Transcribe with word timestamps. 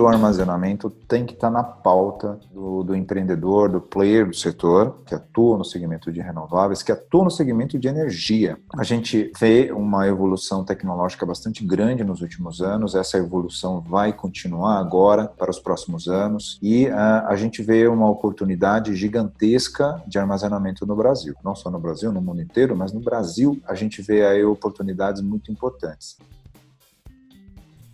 do 0.00 0.06
armazenamento 0.06 0.88
tem 0.88 1.26
que 1.26 1.34
estar 1.34 1.48
tá 1.48 1.52
na 1.52 1.62
pauta 1.62 2.40
do, 2.50 2.82
do, 2.82 2.96
empreendedor, 2.96 3.68
do 3.68 3.82
player 3.82 4.26
do 4.26 4.34
setor, 4.34 4.96
que 5.04 5.14
atua 5.14 5.58
no 5.58 5.64
segmento 5.64 6.10
de 6.10 6.22
renováveis, 6.22 6.82
que 6.82 6.90
atua 6.90 7.24
no 7.24 7.30
segmento 7.30 7.78
de 7.78 7.86
energia. 7.86 8.56
A 8.78 8.82
gente 8.82 9.30
vê 9.38 9.70
uma 9.70 10.08
evolução 10.08 10.64
tecnológica 10.64 11.26
bastante 11.26 11.62
grande 11.66 12.02
nos 12.02 12.22
últimos 12.22 12.62
anos, 12.62 12.94
essa 12.94 13.18
evolução 13.18 13.82
vai 13.82 14.10
continuar 14.10 14.78
agora 14.78 15.26
para 15.26 15.50
os 15.50 15.58
próximos 15.58 16.08
anos 16.08 16.58
e 16.62 16.86
uh, 16.86 17.26
a 17.26 17.36
gente 17.36 17.62
vê 17.62 17.86
uma 17.86 18.08
oportunidade 18.08 18.96
gigantesca 18.96 20.02
de 20.06 20.18
armazenamento 20.18 20.86
no 20.86 20.96
Brasil. 20.96 21.34
Não 21.44 21.54
só 21.54 21.70
no 21.70 21.78
Brasil, 21.78 22.10
no 22.10 22.22
mundo 22.22 22.40
inteiro, 22.40 22.74
mas 22.74 22.90
no 22.90 23.00
Brasil 23.00 23.60
a 23.68 23.74
gente 23.74 24.00
vê 24.00 24.24
aí 24.24 24.42
oportunidades 24.42 25.20
muito 25.20 25.52
importantes. 25.52 26.16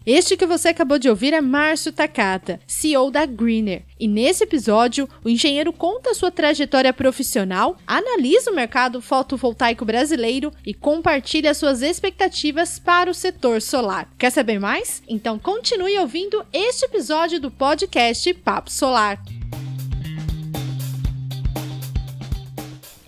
Este 0.06 0.36
que 0.36 0.46
você 0.46 0.68
acabou 0.68 1.00
de 1.00 1.10
ouvir 1.10 1.34
é 1.34 1.40
Márcio 1.40 1.90
Takata, 1.90 2.60
CEO 2.64 3.10
da 3.10 3.26
Greener. 3.26 3.82
E 3.98 4.06
nesse 4.06 4.44
episódio, 4.44 5.08
o 5.24 5.28
engenheiro 5.28 5.72
conta 5.72 6.14
sua 6.14 6.30
trajetória 6.30 6.92
profissional, 6.92 7.76
analisa 7.84 8.52
o 8.52 8.54
mercado 8.54 9.02
fotovoltaico 9.02 9.84
brasileiro 9.84 10.52
e 10.64 10.72
compartilha 10.72 11.52
suas 11.54 11.82
expectativas 11.82 12.78
para 12.78 13.10
o 13.10 13.14
setor 13.14 13.60
solar. 13.60 14.08
Quer 14.16 14.30
saber 14.30 14.60
mais? 14.60 15.02
Então 15.08 15.40
continue 15.40 15.98
ouvindo 15.98 16.46
este 16.52 16.84
episódio 16.84 17.40
do 17.40 17.50
podcast 17.50 18.32
Papo 18.32 18.70
Solar. 18.70 19.20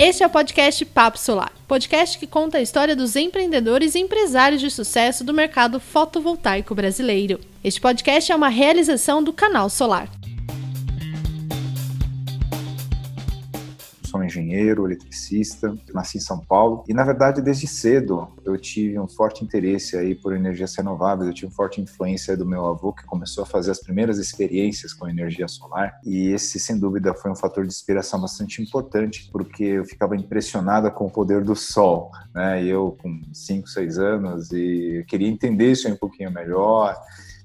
Este 0.01 0.23
é 0.23 0.27
o 0.29 0.31
podcast 0.31 0.85
Papo 0.85 1.19
Solar, 1.19 1.51
podcast 1.67 2.17
que 2.21 2.27
conta 2.29 2.59
a 2.59 2.63
história 2.63 2.95
dos 2.95 3.17
empreendedores 3.17 3.97
e 3.97 3.99
empresários 3.99 4.61
de 4.61 4.71
sucesso 4.71 5.25
do 5.25 5.35
mercado 5.35 5.81
fotovoltaico 5.81 6.73
brasileiro. 6.73 7.41
Este 7.65 7.81
podcast 7.81 8.31
é 8.31 8.37
uma 8.37 8.49
realização 8.49 9.21
do 9.21 9.33
Canal 9.33 9.69
Solar. 9.69 10.09
Engenheiro, 14.29 14.87
eletricista, 14.87 15.75
nasci 15.93 16.19
em 16.19 16.21
São 16.21 16.39
Paulo. 16.39 16.85
E 16.89 16.95
na 16.95 17.05
verdade 17.05 17.43
desde 17.43 17.67
cedo 17.67 18.29
eu 18.45 18.57
tive 18.57 18.99
um 18.99 19.09
forte 19.09 19.45
interesse 19.45 19.97
aí 19.97 20.15
por 20.15 20.35
energias 20.35 20.75
renováveis, 20.77 21.29
eu 21.29 21.35
tive 21.35 21.47
uma 21.47 21.57
forte 21.57 21.81
influência 21.81 22.37
do 22.37 22.47
meu 22.47 22.67
avô 22.67 22.93
que 22.93 23.05
começou 23.05 23.43
a 23.43 23.47
fazer 23.47 23.71
as 23.71 23.81
primeiras 23.81 24.19
experiências 24.19 24.93
com 24.93 25.09
energia 25.09 25.49
solar. 25.49 25.99
E 26.05 26.29
esse 26.29 26.59
sem 26.61 26.79
dúvida 26.79 27.15
foi 27.15 27.31
um 27.31 27.37
fator 27.37 27.65
de 27.65 27.73
inspiração 27.73 28.21
bastante 28.21 28.63
importante 28.63 29.29
porque 29.33 29.65
eu 29.65 29.85
ficava 29.85 30.17
impressionada 30.17 30.91
com 30.91 31.07
o 31.07 31.11
poder 31.11 31.43
do 31.43 31.57
sol, 31.57 32.11
né? 32.35 32.65
Eu 32.65 32.97
com 33.03 33.21
5, 33.33 33.69
6 33.69 33.99
anos 33.99 34.53
e 34.53 35.05
queria 35.09 35.29
entender 35.29 35.73
isso 35.73 35.89
um 35.89 35.97
pouquinho 35.97 36.31
melhor 36.31 36.97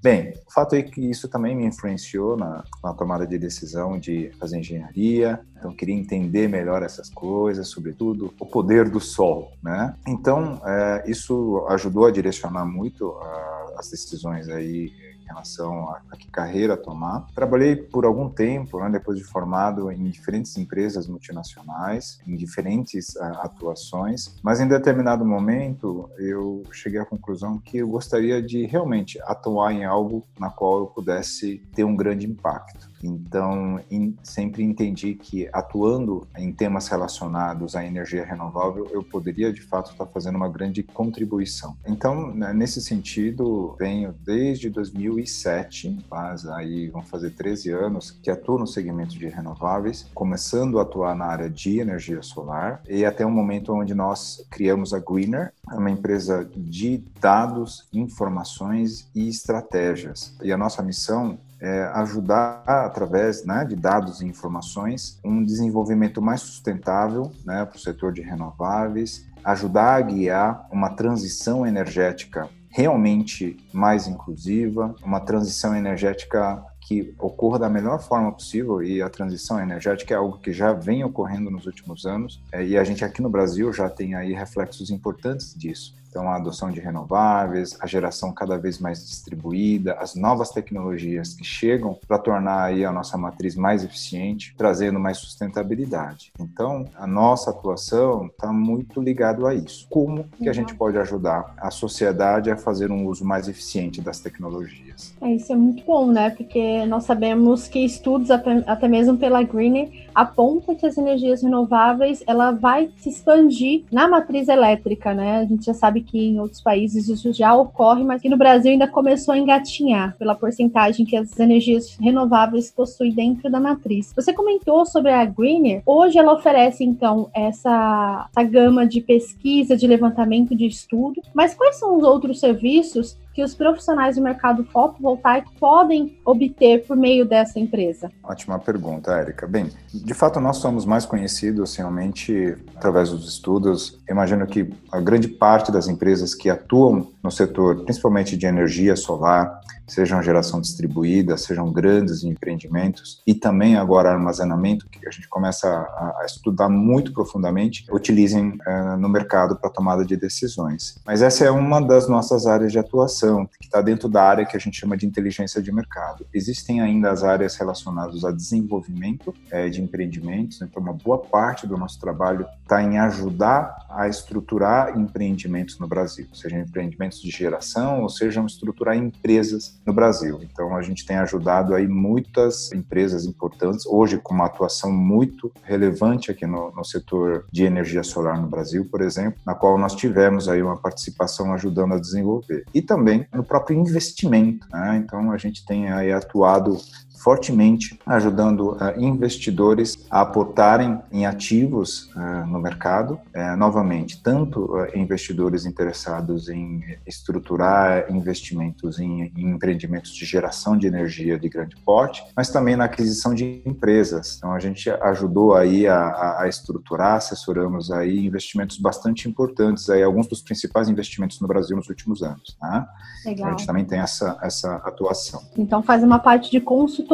Bem, 0.04 0.34
o 0.46 0.52
fato 0.52 0.76
é 0.76 0.84
que 0.84 1.00
isso 1.00 1.30
também 1.30 1.56
me 1.56 1.66
influenciou 1.66 2.36
na, 2.36 2.62
na, 2.84 2.94
tomada 2.94 3.26
de 3.26 3.38
decisão 3.38 3.98
de 3.98 4.32
fazer 4.38 4.60
engenharia. 4.60 5.40
Então, 5.58 5.74
queria 5.74 5.96
entender 5.96 6.50
melhor 6.50 6.84
essas 6.84 7.10
coisas, 7.10 7.70
sobretudo 7.70 8.34
o 8.38 8.46
poder 8.46 8.90
do 8.90 9.00
sol, 9.00 9.54
né? 9.64 9.96
Então, 10.06 10.62
é, 10.66 11.06
isso 11.08 11.66
ajudou 11.70 12.06
a 12.06 12.12
direcionar 12.12 12.66
muito 12.66 13.12
a, 13.12 13.76
as 13.78 13.90
decisões 13.92 14.50
aí 14.50 14.92
em 15.24 15.28
relação 15.28 15.90
a, 15.90 16.02
a 16.12 16.18
que 16.18 16.30
carreira 16.30 16.76
tomar. 16.76 17.28
Trabalhei 17.34 17.76
por 17.76 18.06
algum 18.06 18.30
tempo, 18.30 18.80
né, 18.80 18.90
depois 18.90 19.18
de 19.18 19.24
formado, 19.24 19.92
em 19.92 20.10
diferentes 20.10 20.58
empresas 20.58 21.08
multinacionais, 21.08 22.20
em 22.28 22.36
diferentes 22.36 23.16
uh, 23.16 23.24
atuações, 23.42 24.36
mas 24.44 24.60
em 24.60 24.68
determinado 24.68 25.26
momento 25.26 26.10
eu 26.18 26.64
cheguei 26.72 27.00
à 27.00 27.06
conclusão 27.06 27.58
que 27.58 27.78
eu 27.78 27.88
gostaria 27.88 28.42
de 28.42 28.66
realmente 28.66 29.20
atuar 29.24 29.74
em 29.74 29.86
algo 29.86 30.24
na 30.40 30.50
qual 30.50 30.80
eu 30.80 30.88
pudesse 30.88 31.58
ter 31.74 31.84
um 31.84 31.96
grande 31.96 32.28
impacto. 32.28 32.93
Então, 33.04 33.80
sempre 34.24 34.64
entendi 34.64 35.14
que 35.14 35.50
atuando 35.52 36.28
em 36.38 36.52
temas 36.52 36.88
relacionados 36.88 37.76
à 37.76 37.86
energia 37.86 38.26
renovável, 38.26 38.88
eu 38.92 39.04
poderia 39.04 39.52
de 39.52 39.62
fato 39.62 39.92
estar 39.92 40.06
fazendo 40.06 40.36
uma 40.36 40.50
grande 40.50 40.84
contribuição. 40.84 41.76
Então, 41.86 42.34
né, 42.34 42.54
nesse 42.54 42.82
sentido, 42.82 43.76
venho 43.78 44.14
desde 44.24 44.70
2007, 44.70 46.06
faz 46.10 46.46
aí 46.48 46.90
vão 46.90 47.02
fazer 47.02 47.32
13 47.32 47.72
anos 47.72 48.12
que 48.12 48.30
atuo 48.30 48.58
no 48.58 48.68
segmento 48.68 49.18
de 49.18 49.28
renováveis, 49.28 50.08
começando 50.14 50.80
a 50.80 50.84
atuar 50.84 51.16
na 51.16 51.26
área 51.26 51.50
de 51.50 51.80
energia 51.80 52.22
solar 52.22 52.82
e 52.88 53.06
até 53.06 53.26
o 53.26 53.32
momento 53.32 53.74
onde 53.74 53.94
nós 53.94 54.46
criamos 54.50 54.94
a 54.94 55.00
Greener, 55.00 55.52
uma 55.72 55.92
empresa 55.92 56.48
de 56.56 57.04
dados, 57.20 57.88
informações 57.94 59.10
e 59.14 59.28
estratégias. 59.28 60.36
E 60.42 60.52
a 60.52 60.58
nossa 60.58 60.82
missão 60.82 61.38
é, 61.64 61.84
ajudar, 61.94 62.62
através 62.68 63.46
né, 63.46 63.64
de 63.64 63.74
dados 63.74 64.22
e 64.22 64.26
informações, 64.26 65.18
um 65.24 65.42
desenvolvimento 65.42 66.22
mais 66.22 66.42
sustentável 66.42 67.32
né, 67.46 67.64
para 67.64 67.78
o 67.78 67.80
setor 67.80 68.12
de 68.12 68.22
renováveis, 68.22 69.26
ajudar 69.46 69.96
a 69.96 70.02
guiar 70.02 70.68
uma 70.70 70.90
transição 70.90 71.66
energética 71.66 72.50
realmente 72.70 73.56
mais 73.72 74.08
inclusiva, 74.08 74.94
uma 75.04 75.22
transição 75.22 75.74
energética 75.74 76.62
que 76.82 77.16
ocorra 77.18 77.60
da 77.60 77.70
melhor 77.70 78.02
forma 78.02 78.30
possível 78.32 78.84
e 78.84 79.02
a 79.02 79.10
transição 79.10 79.58
energética 79.58 80.14
é 80.14 80.18
algo 80.18 80.40
que 80.40 80.52
já 80.52 80.74
vem 80.74 81.02
ocorrendo 81.04 81.50
nos 81.50 81.66
últimos 81.66 82.06
anos 82.06 82.44
é, 82.52 82.66
e 82.66 82.78
a 82.78 82.84
gente 82.84 83.06
aqui 83.06 83.22
no 83.22 83.30
Brasil 83.30 83.72
já 83.72 83.90
tem 83.90 84.16
aí 84.16 84.34
reflexos 84.34 84.90
importantes 84.90 85.54
disso. 85.56 85.96
Então, 86.14 86.30
a 86.30 86.36
adoção 86.36 86.70
de 86.70 86.80
renováveis, 86.80 87.76
a 87.80 87.88
geração 87.88 88.32
cada 88.32 88.56
vez 88.56 88.78
mais 88.78 89.04
distribuída, 89.04 89.96
as 89.96 90.14
novas 90.14 90.52
tecnologias 90.52 91.34
que 91.34 91.44
chegam 91.44 91.98
para 92.08 92.20
tornar 92.20 92.66
aí 92.66 92.86
a 92.86 92.92
nossa 92.92 93.18
matriz 93.18 93.56
mais 93.56 93.84
eficiente, 93.84 94.54
trazendo 94.56 95.00
mais 95.00 95.18
sustentabilidade. 95.18 96.32
Então, 96.40 96.86
a 96.96 97.08
nossa 97.08 97.50
atuação 97.50 98.28
está 98.28 98.54
muito 98.54 99.02
ligado 99.02 99.48
a 99.48 99.56
isso. 99.56 99.88
Como 99.90 100.26
que 100.38 100.48
a 100.48 100.54
gente 100.54 100.76
pode 100.76 101.00
ajudar 101.00 101.56
a 101.58 101.72
sociedade 101.72 102.52
a 102.52 102.58
fazer 102.58 102.92
um 102.92 103.08
uso 103.08 103.26
mais 103.26 103.48
eficiente 103.48 104.00
das 104.00 104.20
tecnologias? 104.20 105.16
É, 105.20 105.34
isso 105.34 105.52
é 105.52 105.56
muito 105.56 105.84
bom, 105.84 106.12
né? 106.12 106.30
Porque 106.30 106.86
nós 106.86 107.06
sabemos 107.06 107.68
que 107.68 107.80
estudos, 107.80 108.30
até 108.30 108.88
mesmo 108.88 109.18
pela 109.18 109.42
Green, 109.42 110.06
apontam 110.14 110.76
que 110.76 110.86
as 110.86 110.98
energias 110.98 111.42
renováveis 111.42 112.24
ela 112.28 112.52
vai 112.52 112.90
se 112.98 113.10
expandir 113.10 113.84
na 113.92 114.08
matriz 114.08 114.48
elétrica, 114.48 115.14
né? 115.14 115.38
A 115.38 115.46
gente 115.46 115.66
já 115.66 115.74
sabe 115.74 116.02
que 116.02 116.18
em 116.18 116.40
outros 116.40 116.62
países 116.62 117.08
isso 117.10 117.34
já 117.34 117.56
ocorre, 117.56 118.04
mas 118.04 118.22
que 118.22 118.30
no 118.30 118.38
Brasil 118.38 118.72
ainda 118.72 118.88
começou 118.88 119.34
a 119.34 119.38
engatinhar 119.38 120.16
pela 120.18 120.36
porcentagem 120.36 121.06
que 121.06 121.18
as 121.18 121.38
energias 121.40 121.98
renováveis 122.00 122.72
possuem 122.72 123.14
dentro 123.14 123.50
da 123.50 123.60
matriz. 123.60 124.14
Você 124.16 124.34
comentou 124.34 124.86
sobre 124.86 125.12
a 125.12 125.26
Greener. 125.26 125.82
Hoje 125.86 126.18
ela 126.18 126.34
oferece, 126.34 126.84
então, 126.84 127.30
essa, 127.34 128.28
essa 128.30 128.44
gama 128.44 128.86
de 128.86 129.02
pesquisa, 129.02 129.76
de 129.76 129.88
levantamento 129.88 130.56
de 130.56 130.66
estudo, 130.66 131.22
mas 131.34 131.54
quais 131.54 131.78
são 131.78 131.98
os 131.98 132.04
outros 132.04 132.40
serviços 132.40 133.18
que 133.34 133.44
os 133.44 133.56
profissionais 133.56 134.16
do 134.16 134.22
mercado 134.22 134.64
fotovoltaico 134.66 135.52
podem 135.60 136.20
obter 136.24 136.86
por 136.86 136.96
meio 136.96 137.26
dessa 137.26 137.60
empresa? 137.60 138.12
Ótima 138.24 138.60
pergunta, 138.60 139.12
Érica. 139.12 139.48
Bem, 139.48 139.70
de 139.94 140.14
fato, 140.14 140.40
nós 140.40 140.58
somos 140.58 140.86
mais 140.86 141.06
conhecidos 141.06 141.76
realmente 141.76 142.56
através 142.76 143.10
dos 143.10 143.28
estudos. 143.28 144.00
Imagino 144.10 144.46
que 144.46 144.72
a 144.92 145.00
grande 145.00 145.28
parte 145.28 145.72
das 145.72 145.88
empresas 145.88 146.36
que 146.36 146.50
atuam 146.50 147.13
no 147.24 147.32
setor, 147.32 147.84
principalmente 147.86 148.36
de 148.36 148.46
energia 148.46 148.96
solar, 148.96 149.62
sejam 149.88 150.22
geração 150.22 150.62
distribuída, 150.62 151.38
sejam 151.38 151.72
grandes 151.72 152.24
empreendimentos 152.24 153.22
e 153.26 153.34
também 153.34 153.76
agora 153.76 154.12
armazenamento, 154.12 154.88
que 154.90 155.08
a 155.08 155.12
gente 155.12 155.28
começa 155.28 155.68
a, 155.68 156.22
a 156.22 156.26
estudar 156.26 156.70
muito 156.70 157.14
profundamente, 157.14 157.86
utilizem 157.92 158.58
uh, 158.68 158.98
no 158.98 159.10
mercado 159.10 159.56
para 159.56 159.70
tomada 159.70 160.06
de 160.06 160.16
decisões. 160.16 161.00
Mas 161.06 161.22
essa 161.22 161.46
é 161.46 161.52
uma 161.52 161.82
das 161.82 162.08
nossas 162.08 162.46
áreas 162.46 162.72
de 162.72 162.80
atuação, 162.80 163.46
que 163.46 163.66
está 163.66 163.82
dentro 163.82 164.08
da 164.08 164.24
área 164.24 164.46
que 164.46 164.56
a 164.56 164.60
gente 164.60 164.80
chama 164.80 164.98
de 164.98 165.06
inteligência 165.06 165.62
de 165.62 165.72
mercado. 165.72 166.26
Existem 166.34 166.82
ainda 166.82 167.12
as 167.12 167.24
áreas 167.24 167.56
relacionadas 167.56 168.24
a 168.24 168.32
desenvolvimento 168.32 169.34
é, 169.52 169.70
de 169.70 169.82
empreendimentos, 169.82 170.62
então 170.62 170.82
uma 170.82 170.94
boa 170.94 171.18
parte 171.18 171.68
do 171.68 171.78
nosso 171.78 172.00
trabalho 172.00 172.46
está 172.64 172.82
em 172.82 172.98
ajudar 172.98 173.86
a 173.90 174.08
estruturar 174.08 174.98
empreendimentos 174.98 175.78
no 175.80 175.88
Brasil, 175.88 176.28
sejam 176.34 176.60
empreendimentos 176.60 177.13
de 177.22 177.30
geração 177.30 178.02
ou 178.02 178.10
sejam 178.10 178.46
estruturar 178.46 178.96
empresas 178.96 179.80
no 179.86 179.94
Brasil. 179.94 180.40
Então 180.44 180.76
a 180.76 180.82
gente 180.82 181.06
tem 181.06 181.18
ajudado 181.18 181.74
aí 181.74 181.88
muitas 181.88 182.72
empresas 182.72 183.26
importantes, 183.26 183.86
hoje 183.86 184.18
com 184.18 184.34
uma 184.34 184.46
atuação 184.46 184.92
muito 184.92 185.52
relevante 185.64 186.32
aqui 186.32 186.46
no, 186.46 186.72
no 186.72 186.84
setor 186.84 187.46
de 187.52 187.64
energia 187.64 188.04
solar 188.04 188.42
no 188.42 188.48
Brasil, 188.48 188.86
por 188.86 189.02
exemplo, 189.02 189.40
na 189.46 189.56
qual 189.56 189.78
nós 189.78 189.96
tivemos 189.96 190.48
aí 190.50 190.62
uma 190.62 190.78
participação 190.78 191.54
ajudando 191.54 191.94
a 191.94 192.00
desenvolver. 192.00 192.66
E 192.74 192.82
também 192.82 193.26
no 193.34 193.44
próprio 193.44 193.78
investimento, 193.78 194.68
né? 194.72 195.02
Então 195.04 195.32
a 195.32 195.38
gente 195.38 195.66
tem 195.66 195.92
aí 195.92 196.12
atuado 196.12 196.78
fortemente 197.24 197.98
ajudando 198.06 198.74
uh, 198.74 199.00
investidores 199.00 200.06
a 200.12 200.22
aportarem 200.22 201.00
em 201.10 201.26
ativos 201.26 202.12
uh, 202.16 202.46
no 202.46 202.60
mercado, 202.60 203.14
uh, 203.14 203.56
novamente, 203.58 204.22
tanto 204.22 204.74
investidores 204.94 205.66
interessados 205.66 206.50
em 206.50 206.82
estruturar 207.08 208.12
investimentos 208.12 209.00
em, 209.00 209.32
em, 209.38 209.52
empreendimentos 209.52 210.14
de 210.14 210.26
geração 210.26 210.78
de 210.78 210.86
energia 210.86 211.40
de 211.40 211.48
grande 211.48 211.76
porte, 211.78 212.24
mas 212.36 212.50
também 212.50 212.76
na 212.76 212.86
aquisição 212.86 213.34
de 213.34 213.62
empresas. 213.66 214.36
Então 214.38 214.52
a 214.52 214.60
gente 214.60 214.90
ajudou 214.90 215.56
aí 215.56 215.88
a, 215.88 216.42
a 216.42 216.48
estruturar, 216.50 217.16
assessoramos 217.16 217.90
aí 217.90 218.26
investimentos 218.26 218.78
bastante 218.78 219.30
importantes 219.30 219.90
aí 219.90 220.04
alguns 220.04 220.28
dos 220.28 220.42
principais 220.42 220.90
investimentos 220.90 221.40
no 221.40 221.48
Brasil 221.48 221.78
nos 221.78 221.88
últimos 221.88 222.22
anos. 222.22 222.58
Né? 222.62 222.86
Legal. 223.26 223.34
Então, 223.34 223.48
a 223.48 223.52
gente 223.52 223.68
também 223.68 223.86
tem 223.86 224.00
essa 224.00 224.38
essa 224.42 224.76
atuação. 224.78 225.42
Então 225.58 225.82
faz 225.82 226.04
uma 226.04 226.20
parte 226.20 226.52
de 226.52 226.60
consultoria 226.60 227.13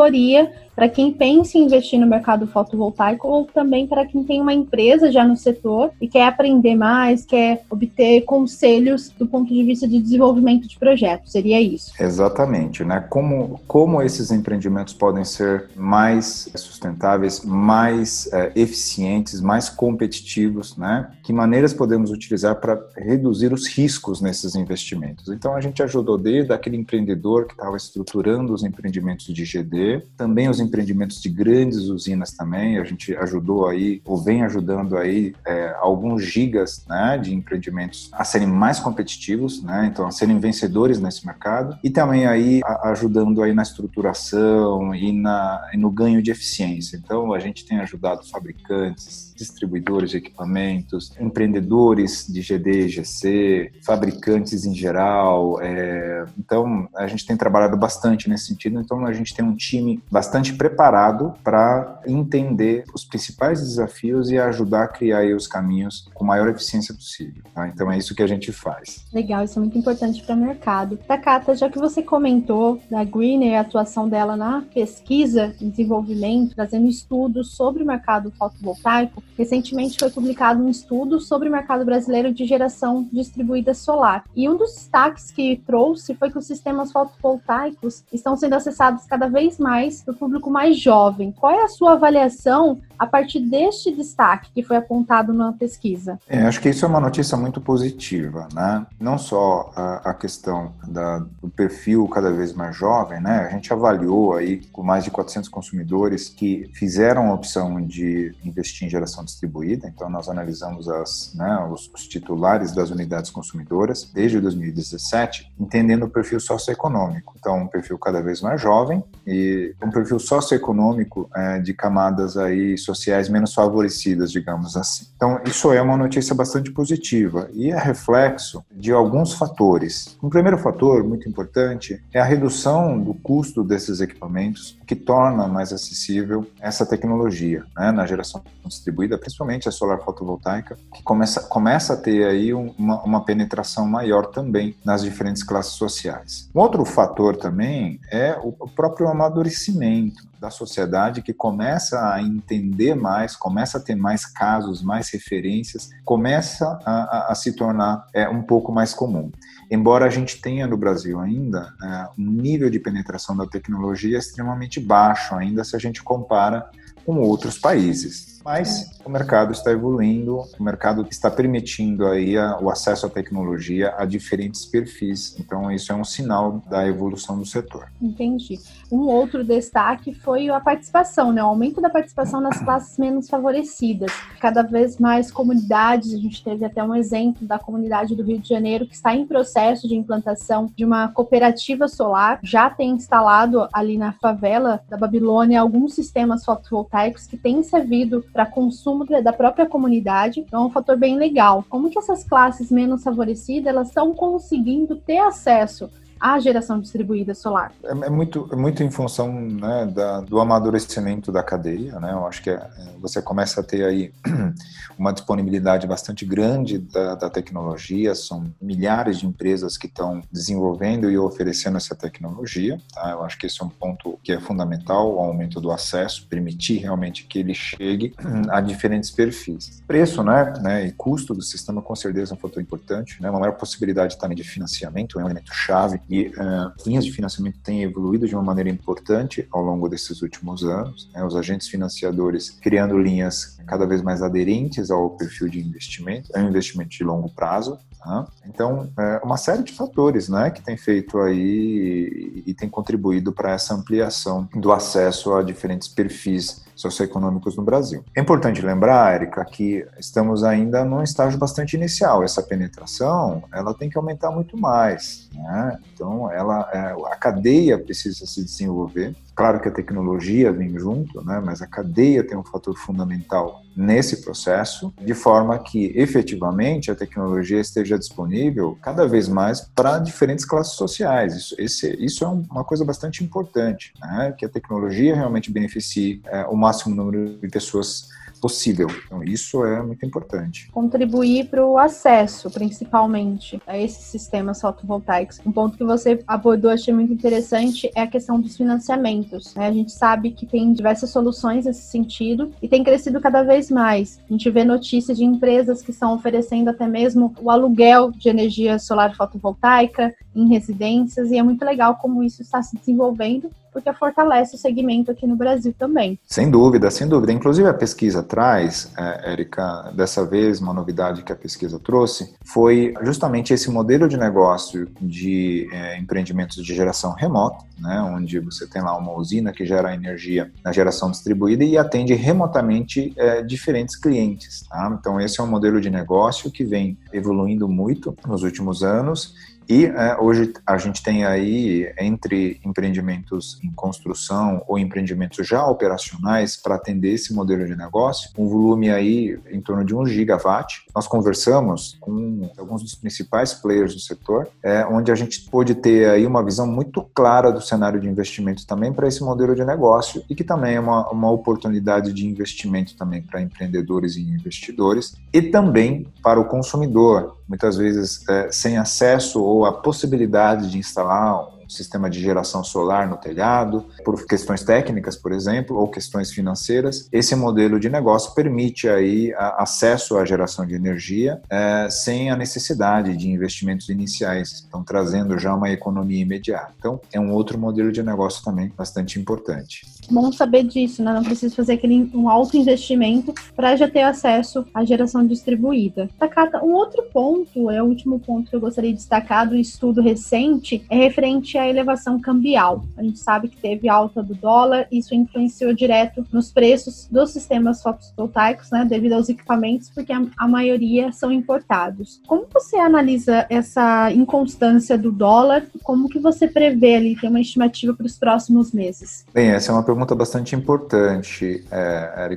para 0.80 0.88
quem 0.88 1.12
pensa 1.12 1.58
em 1.58 1.66
investir 1.66 2.00
no 2.00 2.08
mercado 2.08 2.48
fotovoltaico 2.48 3.28
ou 3.28 3.44
também 3.44 3.86
para 3.86 4.06
quem 4.06 4.24
tem 4.24 4.42
uma 4.42 4.54
empresa 4.54 5.12
já 5.12 5.26
no 5.26 5.36
setor 5.36 5.92
e 6.00 6.08
quer 6.08 6.26
aprender 6.26 6.74
mais, 6.74 7.26
quer 7.26 7.64
obter 7.70 8.22
conselhos 8.22 9.10
do 9.20 9.28
ponto 9.28 9.54
de 9.54 9.62
vista 9.62 9.86
de 9.86 10.02
desenvolvimento 10.02 10.70
de 10.70 10.80
projetos. 10.80 11.34
Seria 11.34 11.60
isso? 11.60 11.92
Exatamente, 12.00 12.86
né? 12.86 13.06
Como, 13.10 13.60
como 13.68 14.02
esses 14.02 14.32
empreendimentos 14.32 14.94
podem 14.94 15.26
ser 15.26 15.68
mais 15.76 16.50
sustentáveis, 16.56 17.44
mais 17.44 18.32
é, 18.32 18.54
eficientes, 18.56 19.42
mais 19.42 19.68
competitivos, 19.68 20.78
né? 20.78 21.12
Que 21.24 21.34
maneiras 21.34 21.74
podemos 21.74 22.10
utilizar 22.10 22.56
para 22.56 22.82
reduzir 22.96 23.52
os 23.52 23.68
riscos 23.68 24.22
nesses 24.22 24.56
investimentos? 24.56 25.28
Então 25.28 25.54
a 25.54 25.60
gente 25.60 25.84
ajudou 25.84 26.18
desde 26.18 26.54
aquele 26.54 26.78
empreendedor 26.78 27.48
que 27.48 27.54
estava 27.54 27.76
estruturando 27.76 28.54
os 28.54 28.64
empreendimentos 28.64 29.26
de 29.26 29.44
GD, 29.44 29.89
também 30.18 30.50
os 30.50 30.60
empreendimentos 30.60 31.22
de 31.22 31.30
grandes 31.30 31.90
usinas 31.90 32.32
também. 32.32 32.78
A 32.78 32.84
gente 32.84 33.16
ajudou 33.16 33.68
aí, 33.68 34.02
ou 34.06 34.18
vem 34.18 34.44
ajudando 34.44 34.98
aí, 34.98 35.34
é, 35.46 35.76
alguns 35.80 36.24
gigas 36.24 36.86
né, 36.88 37.18
de 37.18 37.34
empreendimentos 37.34 38.10
a 38.14 38.24
serem 38.24 38.48
mais 38.48 38.80
competitivos, 38.80 39.64
né, 39.64 39.90
então 39.92 40.08
a 40.08 40.12
serem 40.12 40.40
vencedores 40.40 41.00
nesse 41.00 41.26
mercado. 41.26 41.78
E 41.84 41.90
também 41.90 42.26
aí 42.26 42.62
a, 42.64 42.90
ajudando 42.90 43.42
aí 43.42 43.54
na 43.54 43.64
estruturação 43.64 44.94
e, 44.94 45.12
na, 45.12 45.70
e 45.74 45.78
no 45.78 45.90
ganho 45.90 46.22
de 46.22 46.32
eficiência. 46.32 46.98
Então 46.98 47.34
a 47.34 47.40
gente 47.40 47.66
tem 47.66 47.80
ajudado 47.80 48.28
fabricantes, 48.30 49.29
distribuidores 49.40 50.12
de 50.12 50.18
equipamentos, 50.18 51.12
empreendedores 51.20 52.28
de 52.28 52.42
GD 52.42 52.86
e 52.86 52.90
GC, 52.90 53.72
fabricantes 53.84 54.66
em 54.66 54.76
geral. 54.76 55.62
É, 55.62 56.26
então 56.38 56.88
a 56.96 57.08
gente 57.08 57.26
tem 57.26 57.36
trabalhado 57.38 57.78
bastante 57.78 58.30
nesse 58.30 58.48
sentido. 58.48 58.80
Então 58.80 59.06
a 59.06 59.14
gente 59.14 59.34
tem 59.34 59.44
um 59.44 59.56
time 59.56 60.02
bastante 60.12 60.54
preparado 60.54 61.34
para 61.44 62.02
entender 62.06 62.84
os 62.94 63.04
principais 63.04 63.62
desafios 63.62 64.30
e 64.30 64.38
ajudar 64.38 64.84
a 64.84 64.88
criar 64.88 65.26
os 65.36 65.48
caminhos 65.48 66.10
com 66.14 66.26
maior 66.26 66.48
eficiência 66.50 66.94
possível. 66.94 67.42
Tá? 67.54 67.68
Então 67.68 67.92
é 67.92 67.98
isso 67.98 68.14
que 68.14 68.24
a 68.24 68.28
gente 68.28 68.52
faz. 68.52 69.06
Legal, 69.14 69.44
isso 69.44 69.58
é 69.58 69.62
muito 69.62 69.78
importante 69.78 70.22
para 70.24 70.36
o 70.36 70.38
mercado. 70.38 70.98
Takata, 70.98 71.56
já 71.56 71.70
que 71.70 71.80
você 71.80 72.02
comentou 72.02 72.82
da 72.90 73.04
Greener, 73.04 73.58
a 73.58 73.62
atuação 73.62 74.10
dela 74.10 74.36
na 74.36 74.62
pesquisa 74.74 75.54
desenvolvimento, 75.70 76.56
trazendo 76.56 76.88
estudos 76.88 77.52
sobre 77.52 77.84
o 77.84 77.86
mercado 77.86 78.32
fotovoltaico, 78.32 79.24
recentemente 79.38 80.00
foi 80.00 80.10
publicado 80.10 80.64
um 80.64 80.70
estudo 80.70 81.20
sobre 81.20 81.48
o 81.48 81.52
mercado 81.52 81.86
brasileiro 81.86 82.34
de 82.34 82.46
geração 82.46 83.08
distribuída 83.12 83.74
solar. 83.74 84.24
E 84.36 84.50
um 84.50 84.58
dos 84.58 84.74
destaques 84.74 85.32
que 85.32 85.62
trouxe 85.66 86.16
foi 86.16 86.32
que 86.32 86.38
os 86.38 86.46
sistemas 86.46 86.92
fotovoltaicos 86.92 88.04
estão 88.12 88.36
sendo 88.36 88.56
acessados 88.56 89.06
cada 89.06 89.28
vez 89.28 89.58
mais 89.58 90.02
por 90.04 90.16
público 90.16 90.40
público 90.40 90.50
mais 90.50 90.80
jovem. 90.80 91.32
Qual 91.32 91.52
é 91.52 91.64
a 91.64 91.68
sua 91.68 91.94
avaliação 91.94 92.82
a 92.98 93.06
partir 93.06 93.40
deste 93.40 93.92
destaque 93.92 94.52
que 94.54 94.64
foi 94.64 94.78
apontado 94.78 95.34
na 95.34 95.54
pesquisa? 95.54 96.20
É, 96.28 96.44
acho 96.44 96.60
que 96.62 96.70
isso 96.70 96.86
é 96.86 96.88
uma 96.88 97.00
notícia 97.00 97.38
muito 97.38 97.62
positiva, 97.62 98.48
né? 98.54 98.86
Não 99.00 99.18
só 99.18 99.72
a, 99.76 100.10
a 100.12 100.14
questão 100.14 100.74
da, 100.88 101.20
do 101.42 101.50
perfil 101.50 102.08
cada 102.08 102.32
vez 102.32 102.54
mais 102.54 102.76
jovem, 102.76 103.22
né? 103.22 103.48
A 103.48 103.50
gente 103.50 103.72
avaliou 103.72 104.34
aí 104.34 104.66
com 104.72 104.84
mais 104.84 105.04
de 105.04 105.12
400 105.12 105.50
consumidores 105.50 106.30
que 106.30 106.70
fizeram 106.74 107.32
a 107.32 107.34
opção 107.34 107.82
de 107.82 108.36
investir 108.44 108.88
em 108.88 108.90
geração 108.90 109.19
distribuída. 109.24 109.88
Então 109.88 110.10
nós 110.10 110.30
analisamos 110.30 110.88
as, 110.88 111.34
né, 111.36 111.68
os, 111.72 111.90
os 111.94 112.08
titulares 112.08 112.74
das 112.74 112.90
unidades 112.90 113.32
consumidoras 113.32 114.10
desde 114.14 114.40
2017, 114.40 115.52
entendendo 115.60 116.04
o 116.04 116.10
perfil 116.10 116.40
socioeconômico. 116.40 117.34
Então 117.38 117.58
um 117.58 117.68
perfil 117.68 117.98
cada 117.98 118.22
vez 118.22 118.42
mais 118.42 118.62
jovem 118.62 119.04
e 119.26 119.74
um 119.84 119.90
perfil 119.90 120.20
socioeconômico 120.20 121.30
é, 121.36 121.60
de 121.60 121.74
camadas 121.74 122.38
aí 122.38 122.78
sociais 122.78 123.30
menos 123.30 123.54
favorecidas, 123.54 124.32
digamos 124.32 124.76
assim. 124.76 125.06
Então, 125.16 125.40
isso 125.46 125.72
é 125.72 125.82
uma 125.82 125.98
notícia 125.98 126.34
bastante 126.34 126.72
positiva 126.72 127.50
e 127.54 127.72
é 127.72 127.78
reflexo 127.78 128.64
de 128.72 128.92
alguns 128.92 129.34
fatores. 129.34 130.18
Um 130.22 130.30
primeiro 130.30 130.58
fator 130.58 131.04
muito 131.04 131.28
importante 131.28 132.02
é 132.14 132.20
a 132.20 132.26
redução 132.26 133.00
do 133.00 133.14
custo 133.14 133.64
desses 133.64 134.02
equipamentos, 134.02 134.78
que 134.86 134.96
torna 134.96 135.48
mais 135.48 135.72
acessível 135.72 136.46
essa 136.60 136.86
tecnologia 136.86 137.64
né, 137.78 137.92
na 137.92 138.06
geração 138.06 138.42
distribuída, 138.66 139.09
principalmente 139.18 139.68
a 139.68 139.72
solar 139.72 140.00
fotovoltaica, 140.00 140.78
que 140.94 141.04
começa, 141.04 141.42
começa 141.42 141.94
a 141.94 141.98
ter 141.98 142.26
aí 142.26 142.54
uma, 142.54 143.02
uma 143.04 143.24
penetração 143.24 143.86
maior 143.86 144.28
também 144.28 144.76
nas 144.84 145.02
diferentes 145.02 145.44
classes 145.44 145.74
sociais. 145.74 146.50
Um 146.54 146.60
outro 146.60 146.84
fator 146.86 147.36
também 147.36 148.00
é 148.12 148.38
o 148.42 148.52
próprio 148.70 149.08
amadurecimento 149.08 150.30
da 150.40 150.50
sociedade 150.50 151.22
que 151.22 151.34
começa 151.34 152.14
a 152.14 152.22
entender 152.22 152.96
mais, 152.96 153.36
começa 153.36 153.78
a 153.78 153.82
ter 153.82 153.96
mais 153.96 154.26
casos, 154.26 154.82
mais 154.82 155.10
referências, 155.10 155.90
começa 156.06 156.80
a, 156.86 156.92
a, 156.92 157.32
a 157.32 157.36
se 157.36 157.54
tornar 157.54 158.08
é, 158.14 158.28
um 158.30 158.42
pouco 158.42 158.72
mais 158.72 158.94
comum. 158.94 159.32
Embora 159.70 160.06
a 160.06 160.10
gente 160.10 160.42
tenha 160.42 160.66
no 160.66 160.78
Brasil 160.78 161.20
ainda 161.20 161.74
é, 161.84 162.10
um 162.18 162.32
nível 162.32 162.70
de 162.70 162.80
penetração 162.80 163.36
da 163.36 163.46
tecnologia 163.46 164.18
extremamente 164.18 164.80
baixo, 164.80 165.36
ainda 165.36 165.64
se 165.64 165.76
a 165.76 165.80
gente 165.80 166.02
compara 166.02 166.70
com 167.06 167.20
outros 167.20 167.58
países. 167.58 168.39
Mas 168.50 168.90
o 169.06 169.10
mercado 169.12 169.52
está 169.52 169.72
evoluindo, 169.72 170.44
o 170.60 170.64
mercado 170.64 171.06
está 171.12 171.30
permitindo 171.30 172.08
aí 172.08 172.36
o 172.60 172.72
acesso 172.72 173.06
à 173.06 173.10
tecnologia 173.10 173.94
a 173.96 174.06
diferentes 174.06 174.66
perfis. 174.66 175.40
Então 175.40 175.72
isso 175.72 175.92
é 175.92 175.96
um 175.96 176.04
sinal 176.04 176.60
da 176.68 176.88
evolução 176.88 177.38
do 177.38 177.46
setor. 177.46 177.92
Entendi. 178.02 178.60
Um 178.92 179.02
outro 179.02 179.44
destaque 179.44 180.16
foi 180.16 180.50
a 180.50 180.60
participação, 180.60 181.32
né? 181.32 181.44
O 181.44 181.46
aumento 181.48 181.80
da 181.80 181.92
participação 181.92 182.42
nas 182.42 182.60
classes 182.60 182.98
menos 182.98 183.30
favorecidas. 183.30 184.12
Cada 184.40 184.64
vez 184.64 184.98
mais 184.98 185.32
comunidades, 185.32 186.12
a 186.12 186.18
gente 186.18 186.44
teve 186.44 186.66
até 186.66 186.84
um 186.84 186.96
exemplo 186.96 187.46
da 187.46 187.60
comunidade 187.60 188.16
do 188.16 188.24
Rio 188.24 188.40
de 188.40 188.50
Janeiro 188.50 188.88
que 188.88 188.96
está 188.96 189.14
em 189.14 189.28
processo 189.28 189.88
de 189.88 189.96
implantação 189.96 190.72
de 190.76 190.84
uma 190.84 191.10
cooperativa 191.10 191.88
solar, 191.88 192.40
já 192.42 192.68
tem 192.68 192.90
instalado 192.90 193.70
ali 193.72 193.96
na 193.96 194.14
favela 194.14 194.82
da 194.90 194.98
Babilônia 194.98 195.62
alguns 195.62 195.94
sistemas 195.94 196.44
fotovoltaicos 196.44 197.28
que 197.28 197.38
têm 197.38 197.62
servido 197.62 198.26
consumo 198.46 199.06
da 199.06 199.34
própria 199.34 199.66
comunidade. 199.66 200.40
Então 200.40 200.64
é 200.64 200.66
um 200.66 200.72
fator 200.72 200.98
bem 200.98 201.18
legal. 201.18 201.64
Como 201.70 201.90
que 201.90 202.00
essas 202.00 202.24
classes 202.24 202.72
menos 202.72 203.04
favorecidas 203.04 203.68
elas 203.68 203.88
estão 203.90 204.14
conseguindo 204.14 204.96
ter 204.96 205.20
acesso 205.20 205.90
a 206.20 206.40
geração 206.40 206.80
distribuída 206.80 207.34
solar? 207.34 207.72
É, 207.84 207.92
é 207.92 208.10
muito, 208.10 208.50
é 208.52 208.56
muito 208.56 208.84
em 208.84 208.92
função 208.92 209.32
né, 209.40 209.86
da, 209.86 210.22
do 210.22 210.40
amadurecimento 210.40 211.32
da 211.32 211.42
cadeia. 211.42 212.00
Né? 212.00 212.12
Eu 212.12 212.28
acho 212.28 212.44
que 212.44 212.50
é, 212.50 212.70
você 213.00 213.22
começa 213.22 213.62
a 213.62 213.64
ter 213.64 213.86
aí 213.86 214.12
uma 214.98 215.14
disponibilidade 215.14 215.88
bastante 215.88 216.26
grande 216.26 216.78
da, 216.78 217.16
da 217.16 217.30
tecnologia. 217.30 218.14
São 218.14 218.52
milhares 218.62 219.20
de 219.20 219.28
empresas 219.28 219.78
que 219.78 219.88
estão 219.88 220.22
desenvolvendo 220.32 221.10
e 221.10 221.18
oferecendo 221.18 221.78
essa 221.78 221.96
tecnologia. 221.96 222.80
Tá? 222.94 223.12
Eu 223.12 223.24
acho 223.24 223.38
que 223.38 223.46
esse 223.46 223.62
é 223.62 223.66
um 223.66 223.70
ponto 223.70 224.20
que 224.22 224.34
é 224.34 224.40
fundamental, 224.40 225.16
o 225.16 225.20
aumento 225.20 225.62
do 225.62 225.72
acesso, 225.72 226.28
permitir 226.28 226.80
realmente 226.80 227.26
que 227.26 227.40
ele 227.40 227.54
chegue 227.54 228.14
a 228.50 228.60
diferentes 228.60 229.10
perfis. 229.10 229.82
Preço 229.88 230.22
né, 230.24 230.54
né, 230.62 230.86
e 230.88 230.92
custo 230.92 231.34
do 231.34 231.42
sistema 231.42 231.82
com 231.82 231.96
certeza 231.96 232.34
é 232.34 232.36
um 232.36 232.40
fator 232.40 232.62
importante. 232.62 233.22
Né? 233.22 233.30
Uma 233.30 233.40
maior 233.40 233.54
possibilidade 233.54 234.18
também 234.18 234.36
de 234.36 234.44
financiamento 234.44 235.18
é 235.18 235.24
um 235.24 235.26
elemento 235.26 235.54
chave 235.54 236.02
e 236.10 236.28
uh, 236.28 236.72
linhas 236.86 237.06
de 237.06 237.12
financiamento 237.12 237.60
têm 237.64 237.84
evoluído 237.84 238.28
de 238.28 238.34
uma 238.34 238.44
maneira 238.44 238.70
importante 238.70 239.48
ao 239.52 239.62
longo 239.62 239.88
desses 239.88 240.22
últimos 240.22 240.64
anos. 240.64 241.10
Né? 241.14 241.24
Os 241.24 241.36
agentes 241.36 241.68
financiadores 241.68 242.50
criando 242.50 242.98
linhas 242.98 243.60
cada 243.68 243.86
vez 243.86 244.02
mais 244.02 244.24
aderentes 244.24 244.90
ao 244.90 245.12
perfil 245.12 245.48
de 245.48 245.60
investimento, 245.60 246.32
é 246.34 246.42
um 246.42 246.50
investimento 246.50 246.90
de 246.90 247.04
longo 247.04 247.30
prazo, 247.30 247.78
Né? 248.04 248.26
Então, 248.48 248.90
é 248.98 249.22
uma 249.24 249.38
série 249.38 249.62
de 249.62 249.74
fatores 249.74 250.30
né, 250.30 250.50
que 250.50 250.62
tem 250.64 250.76
feito 250.76 251.20
aí 251.20 252.44
e 252.46 252.54
tem 252.54 252.68
contribuído 252.68 253.32
para 253.32 253.52
essa 253.52 253.76
ampliação 253.76 254.50
do 254.56 254.72
acesso 254.72 255.34
a 255.34 255.44
diferentes 255.44 255.88
perfis 255.88 256.64
socioeconômicos 256.80 257.56
no 257.56 257.64
Brasil. 257.64 258.04
É 258.16 258.22
importante 258.22 258.62
lembrar, 258.62 259.14
Érica, 259.14 259.44
que 259.46 259.86
estamos 259.98 260.44
ainda 260.44 260.86
num 260.86 261.04
estágio 261.04 261.38
bastante 261.38 261.76
inicial. 261.76 262.24
Essa 262.24 262.42
penetração, 262.42 263.44
ela 263.54 263.74
tem 263.74 263.90
que 263.90 263.98
aumentar 263.98 264.32
muito 264.32 264.58
mais. 264.58 265.30
Né? 265.34 265.80
Então, 265.94 266.32
ela, 266.32 266.70
é, 266.74 267.12
a 267.12 267.16
cadeia 267.16 267.78
precisa 267.78 268.26
se 268.26 268.44
desenvolver. 268.44 269.16
Claro 269.36 269.62
que 269.62 269.70
a 269.70 269.72
tecnologia 269.72 270.52
vem 270.52 270.78
junto, 270.78 271.24
né? 271.24 271.42
mas 271.44 271.62
a 271.62 271.68
cadeia 271.68 272.24
tem 272.26 272.38
um 272.38 272.44
fator 272.44 272.76
fundamental 272.78 273.62
nesse 273.76 274.22
processo, 274.22 274.94
de 275.02 275.14
forma 275.14 275.58
que 275.58 275.94
efetivamente 275.96 276.92
a 276.92 276.96
tecnologia 276.96 277.62
esteja 277.62 277.98
disponível 277.98 278.78
cada 278.82 279.08
vez 279.08 279.30
mais 279.30 279.62
para 279.74 280.00
diferentes 280.00 280.44
classes 280.44 280.74
sociais. 280.74 281.36
Isso, 281.36 281.56
esse, 281.58 281.96
isso 282.04 282.26
é 282.26 282.28
uma 282.28 282.66
coisa 282.66 282.84
bastante 282.84 283.24
importante, 283.24 283.94
né? 284.02 284.34
que 284.38 284.46
a 284.46 284.50
tecnologia 284.50 285.16
realmente 285.16 285.50
beneficie 285.50 286.22
é, 286.26 286.46
o 286.48 286.58
máximo 286.70 286.96
número 286.96 287.38
de 287.40 287.48
pessoas 287.48 288.08
possível. 288.40 288.88
Então, 289.06 289.22
isso 289.24 289.66
é 289.66 289.82
muito 289.84 290.06
importante. 290.06 290.70
Contribuir 290.72 291.50
para 291.50 291.66
o 291.66 291.78
acesso, 291.78 292.50
principalmente, 292.50 293.62
a 293.68 293.78
esses 293.78 294.06
sistemas 294.06 294.62
fotovoltaicos. 294.62 295.42
Um 295.46 295.52
ponto 295.52 295.78
que 295.78 295.84
você 295.84 296.24
abordou, 296.26 296.72
achei 296.72 296.94
muito 296.94 297.12
interessante, 297.12 297.92
é 297.94 298.02
a 298.02 298.08
questão 298.08 298.40
dos 298.40 298.56
financiamentos. 298.56 299.54
Né? 299.56 299.68
A 299.68 299.74
gente 299.74 299.92
sabe 299.92 300.32
que 300.32 300.46
tem 300.46 300.72
diversas 300.72 301.10
soluções 301.10 301.66
nesse 301.66 301.82
sentido 301.82 302.52
e 302.62 302.68
tem 302.70 302.82
crescido 302.82 303.20
cada 303.20 303.44
vez 303.44 303.70
mais. 303.70 304.20
A 304.30 304.32
gente 304.32 304.50
vê 304.50 304.64
notícias 304.64 305.18
de 305.18 305.26
empresas 305.26 305.82
que 305.82 305.92
estão 305.92 306.14
oferecendo 306.14 306.70
até 306.70 306.88
mesmo 306.88 307.34
o 307.42 307.52
aluguel 307.52 308.12
de 308.12 308.30
energia 308.30 308.80
solar 308.80 309.16
fotovoltaica 309.16 310.16
em 310.34 310.48
residências, 310.48 311.32
e 311.32 311.38
é 311.38 311.44
muito 311.44 311.66
legal 311.66 311.96
como 311.96 312.24
isso 312.24 312.42
está 312.42 312.62
se 312.62 312.78
desenvolvendo 312.78 313.52
porque 313.72 313.92
fortalece 313.94 314.56
o 314.56 314.60
segmento 314.60 315.12
aqui 315.12 315.26
no 315.26 315.36
Brasil 315.36 315.74
também. 315.78 316.20
Sem 316.26 316.50
dúvida, 316.50 316.90
sem 316.92 317.08
dúvida. 317.08 317.32
Inclusive 317.32 317.68
a 317.68 317.74
pesquisa 317.74 318.24
traz, 318.24 318.92
é, 318.98 319.32
Érica, 319.32 319.92
dessa 319.96 320.26
vez 320.26 320.60
uma 320.60 320.74
novidade 320.74 321.24
que 321.24 321.32
a 321.32 321.36
pesquisa 321.36 321.80
trouxe 321.80 322.34
foi 322.44 322.94
justamente 323.04 323.54
esse 323.54 323.70
modelo 323.70 324.08
de 324.08 324.18
negócio 324.18 324.90
de 325.02 325.70
é, 325.72 325.98
empreendimentos 325.98 326.64
de 326.64 326.74
geração 326.74 327.14
remota, 327.14 327.64
né, 327.78 328.02
onde 328.02 328.40
você 328.40 328.68
tem 328.68 328.82
lá 328.82 328.98
uma 328.98 329.14
usina 329.14 329.52
que 329.52 329.66
gera 329.66 329.94
energia 329.94 330.52
na 330.64 330.72
geração 330.72 331.12
distribuída 331.12 331.64
e 331.64 331.78
atende 331.78 332.14
remotamente 332.14 333.14
é, 333.18 333.42
diferentes 333.42 333.96
clientes. 333.96 334.64
Tá? 334.70 334.98
Então 335.00 335.20
esse 335.20 335.40
é 335.40 335.44
um 335.44 335.48
modelo 335.48 335.80
de 335.80 335.90
negócio 335.90 336.52
que 336.52 336.64
vem 336.64 336.98
evoluindo 337.14 337.68
muito 337.68 338.16
nos 338.28 338.44
últimos 338.44 338.84
anos 338.84 339.34
e 339.70 339.86
é, 339.86 340.18
hoje 340.20 340.52
a 340.66 340.80
gente 340.80 341.04
tem 341.04 341.24
aí, 341.24 341.94
entre 342.00 342.60
empreendimentos 342.66 343.60
em 343.64 343.72
construção 343.72 344.64
ou 344.68 344.80
empreendimentos 344.80 345.48
já 345.48 345.64
operacionais 345.64 346.58
para 346.58 346.74
atender 346.74 347.14
esse 347.14 347.32
modelo 347.36 347.68
de 347.68 347.76
negócio, 347.76 348.32
um 348.36 348.48
volume 348.48 348.90
aí 348.90 349.40
em 349.52 349.62
torno 349.62 349.86
de 349.86 349.94
1 349.94 350.08
gigawatt. 350.08 350.86
Nós 350.96 351.08
conversamos 351.08 351.96
com 352.00 352.50
alguns 352.58 352.82
dos 352.82 352.96
principais 352.96 353.54
players 353.54 353.94
do 353.94 354.00
setor, 354.00 354.48
é, 354.64 354.84
onde 354.88 355.12
a 355.12 355.16
gente 355.16 355.42
pôde 355.42 355.76
ter 355.76 356.10
aí 356.10 356.26
uma 356.26 356.44
visão 356.44 356.66
muito 356.66 357.04
clara 357.14 357.52
do 357.52 357.62
cenário 357.62 358.00
de 358.00 358.10
investimento 358.10 358.66
também 358.66 358.92
para 358.92 359.08
esse 359.08 359.24
modelo 359.24 359.54
de 359.54 359.64
negócio 359.64 360.24
e 360.28 360.34
que 360.34 360.44
também 360.44 360.78
é 360.78 360.80
uma, 360.80 361.08
uma 361.12 361.30
oportunidade 361.30 362.12
de 362.12 362.26
investimento 362.26 362.98
também 362.98 363.22
para 363.22 363.40
empreendedores 363.40 364.16
e 364.16 364.22
investidores 364.22 365.16
e 365.32 365.44
também 365.44 366.08
para 366.24 366.40
o 366.40 366.46
consumidor, 366.46 367.39
muitas 367.50 367.76
vezes 367.76 368.24
é, 368.30 368.52
sem 368.52 368.78
acesso 368.78 369.44
ou 369.44 369.66
a 369.66 369.74
possibilidade 369.74 370.70
de 370.70 370.78
instalar 370.78 371.48
sistema 371.70 372.10
de 372.10 372.20
geração 372.20 372.64
solar 372.64 373.08
no 373.08 373.18
telhado, 373.18 373.86
por 374.04 374.26
questões 374.26 374.64
técnicas, 374.64 375.16
por 375.16 375.32
exemplo, 375.32 375.78
ou 375.78 375.88
questões 375.88 376.32
financeiras. 376.32 377.08
Esse 377.12 377.36
modelo 377.36 377.80
de 377.80 377.90
negócio 377.90 378.34
permite 378.34 378.90
aí 378.90 379.34
acesso 379.38 380.18
à 380.18 380.26
geração 380.26 380.66
de 380.66 380.76
energia 380.76 381.42
é, 381.50 381.88
sem 381.90 382.32
a 382.32 382.36
necessidade 382.36 383.16
de 383.16 383.30
investimentos 383.30 383.90
iniciais, 383.90 384.66
então 384.68 384.84
trazendo 384.84 385.38
já 385.38 385.54
uma 385.54 385.70
economia 385.70 386.22
imediata. 386.22 386.74
Então, 386.78 387.00
é 387.14 387.20
um 387.20 387.32
outro 387.34 387.58
modelo 387.58 387.92
de 387.92 388.02
negócio 388.02 388.44
também 388.44 388.72
bastante 388.76 389.20
importante. 389.20 389.86
Bom 390.10 390.32
saber 390.32 390.64
disso, 390.64 391.04
né? 391.04 391.14
Não 391.14 391.24
precisa 391.24 391.56
fazer 391.56 391.74
aquele 391.74 392.10
um 392.14 392.28
alto 392.28 392.58
investimento 392.58 393.34
para 393.56 393.76
já 393.76 393.88
ter 393.88 394.02
acesso 394.02 394.66
à 394.74 394.84
geração 394.84 395.26
distribuída. 395.26 396.10
Takata, 396.18 396.64
um 396.64 396.74
outro 396.74 397.04
ponto, 397.14 397.70
é 397.70 397.82
o 397.82 397.86
último 397.86 398.20
ponto 398.20 398.50
que 398.50 398.56
eu 398.56 398.60
gostaria 398.60 398.92
de 398.92 398.98
destacar 398.98 399.48
do 399.48 399.56
estudo 399.56 400.02
recente, 400.02 400.84
é 400.90 400.98
referente 400.98 401.59
a 401.60 401.68
elevação 401.68 402.20
cambial. 402.20 402.84
A 402.98 403.04
gente 403.04 403.20
sabe 403.20 403.50
que 403.50 403.58
teve 403.58 403.90
alta 403.90 404.24
do 404.24 404.34
dólar, 404.36 404.88
isso 404.92 405.14
influenciou 405.14 405.74
direto 405.74 406.26
nos 406.32 406.52
preços 406.52 407.08
dos 407.12 407.32
sistemas 407.32 407.82
fotovoltaicos, 407.82 408.72
né, 408.72 408.86
devido 408.86 409.14
aos 409.14 409.30
equipamentos, 409.30 409.90
porque 409.90 410.12
a, 410.12 410.22
a 410.38 410.48
maioria 410.48 411.12
são 411.12 411.32
importados. 411.32 412.22
Como 412.28 412.46
você 412.52 412.78
analisa 412.78 413.46
essa 413.50 414.12
inconstância 414.12 414.98
do 414.98 415.12
dólar? 415.12 415.66
Como 415.84 416.10
que 416.10 416.20
você 416.20 416.48
prevê 416.48 416.96
ali, 416.96 417.16
tem 417.16 417.30
uma 417.30 417.42
estimativa 417.42 417.94
para 417.94 418.06
os 418.06 418.18
próximos 418.18 418.72
meses? 418.72 419.26
Bem, 419.34 419.50
essa 419.50 419.72
é 419.72 419.76
uma 419.76 419.84
pergunta 419.84 420.16
bastante 420.16 420.56
importante, 420.56 421.64
é, 421.72 422.30